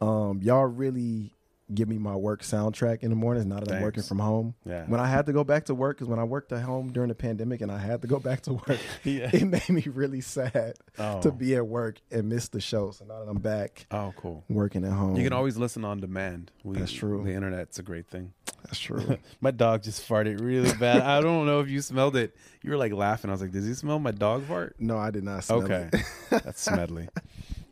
[0.00, 1.34] Um, y'all really
[1.74, 4.54] give me my work soundtrack in the mornings now that I'm working from home.
[4.64, 4.84] Yeah.
[4.86, 7.08] When I had to go back to work, because when I worked at home during
[7.08, 9.30] the pandemic and I had to go back to work, Yeah.
[9.32, 11.20] it made me really sad Oh.
[11.20, 12.90] to be at work and miss the show.
[12.92, 14.44] So now that I'm back Oh, cool.
[14.48, 16.50] working at home, You can always listen on demand.
[16.64, 17.22] We, That's true.
[17.24, 18.32] The internet's a great thing.
[18.64, 19.18] That's true.
[19.40, 21.02] My dog just farted really bad.
[21.02, 22.34] I don't know if you smelled it.
[22.62, 23.30] You were like laughing.
[23.30, 25.64] I was like, "Does he smell my dog fart?" no, I did not smell it.
[25.70, 27.08] Okay, that's Smedley.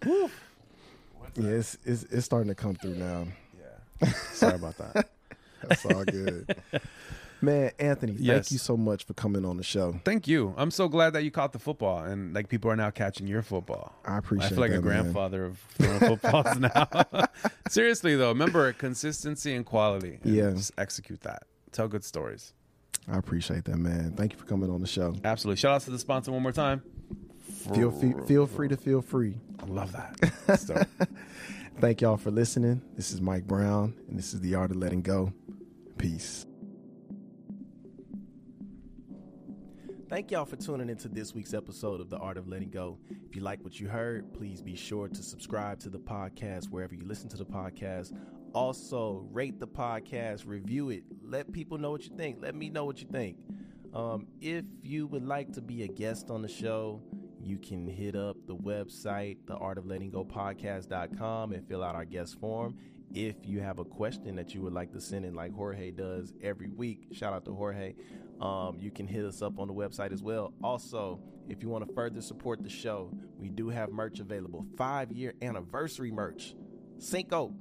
[0.05, 0.28] yeah,
[1.34, 3.26] it's, it's it's starting to come through now.
[4.32, 5.09] Sorry about that.
[5.68, 6.57] That's all good.
[7.42, 8.51] Man, Anthony, thank Yes.
[8.53, 10.01] you so much for coming on the show.
[10.05, 10.55] Thank you.
[10.57, 13.42] I'm so glad that you caught the football and like people are now catching your
[13.42, 13.94] football.
[14.07, 15.03] I appreciate I feel like that, a man.
[15.03, 16.88] grandfather of throwing footballs now.
[17.68, 20.18] Seriously though, remember consistency and quality.
[20.22, 20.51] and Yeah.
[20.53, 21.42] Just execute that.
[21.72, 22.55] Tell good stories.
[23.07, 24.14] I appreciate that, man.
[24.16, 25.14] Thank you for coming on the show.
[25.22, 25.59] Absolutely.
[25.61, 26.82] Shout out to the sponsor one more time.
[27.74, 29.34] Feel feel, feel free to feel free.
[29.61, 31.09] I love that.
[31.78, 32.80] Thank y'all for listening.
[32.94, 35.30] This is Mike Brown, and this is the art of letting go.
[35.98, 36.46] Peace.
[40.08, 42.96] Thank y'all for tuning into this week's episode of The Art of Letting Go.
[43.28, 46.94] If you like what you heard, please be sure to subscribe to the podcast wherever
[46.94, 48.16] you listen to the podcast.
[48.54, 52.38] Also, rate the podcast, review it, let people know what you think.
[52.40, 53.36] Let me know what you think.
[53.92, 57.02] Um, if you would like to be a guest on the show,
[57.47, 62.76] you can hit up the website, theartoflettinggopodcast.com, and fill out our guest form.
[63.14, 66.32] If you have a question that you would like to send in, like Jorge does
[66.42, 67.94] every week, shout out to Jorge.
[68.40, 70.53] Um, you can hit us up on the website as well.
[70.62, 74.66] Also, if you want to further support the show, we do have merch available.
[74.76, 76.57] Five year anniversary merch,
[76.99, 77.55] Cinco.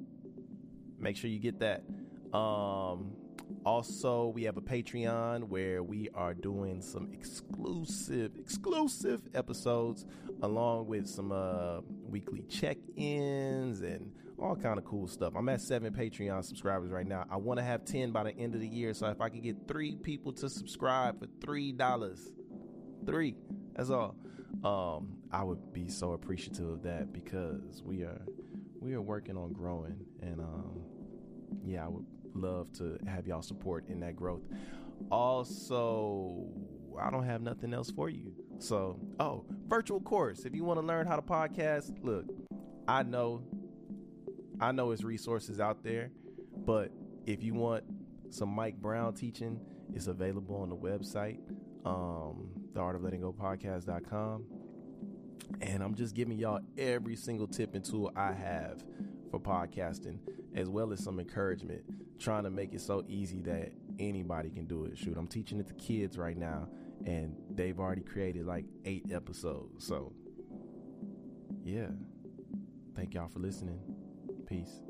[0.98, 1.84] Make sure you get that.
[2.36, 3.12] Um,
[3.64, 10.04] also, we have a Patreon where we are doing some exclusive, exclusive episodes
[10.42, 15.32] along with some uh, weekly check-ins and all kind of cool stuff.
[15.36, 17.24] I'm at seven Patreon subscribers right now.
[17.30, 18.94] I want to have ten by the end of the year.
[18.94, 22.30] So if I could get three people to subscribe for three dollars,
[23.04, 23.36] three,
[23.74, 24.16] that's all.
[24.64, 28.20] Um, I would be so appreciative of that because we are
[28.80, 30.82] we are working on growing and um,
[31.64, 32.06] yeah, I would
[32.36, 34.42] love to have y'all support in that growth.
[35.10, 36.46] Also,
[37.00, 38.32] I don't have nothing else for you.
[38.58, 40.44] So, oh, virtual course.
[40.44, 42.26] If you want to learn how to podcast, look,
[42.88, 43.42] I know
[44.60, 46.10] I know it's resources out there,
[46.64, 46.90] but
[47.26, 47.84] if you want
[48.30, 49.60] some Mike Brown teaching,
[49.94, 51.38] it's available on the website,
[51.84, 54.44] um, the art of letting go podcast.com.
[55.60, 58.82] And I'm just giving y'all every single tip and tool I have
[59.30, 60.18] for podcasting,
[60.54, 61.82] as well as some encouragement,
[62.18, 64.96] trying to make it so easy that anybody can do it.
[64.98, 66.68] Shoot, I'm teaching it to kids right now,
[67.04, 69.86] and they've already created like eight episodes.
[69.86, 70.12] So,
[71.64, 71.88] yeah.
[72.94, 73.78] Thank y'all for listening.
[74.46, 74.80] Peace.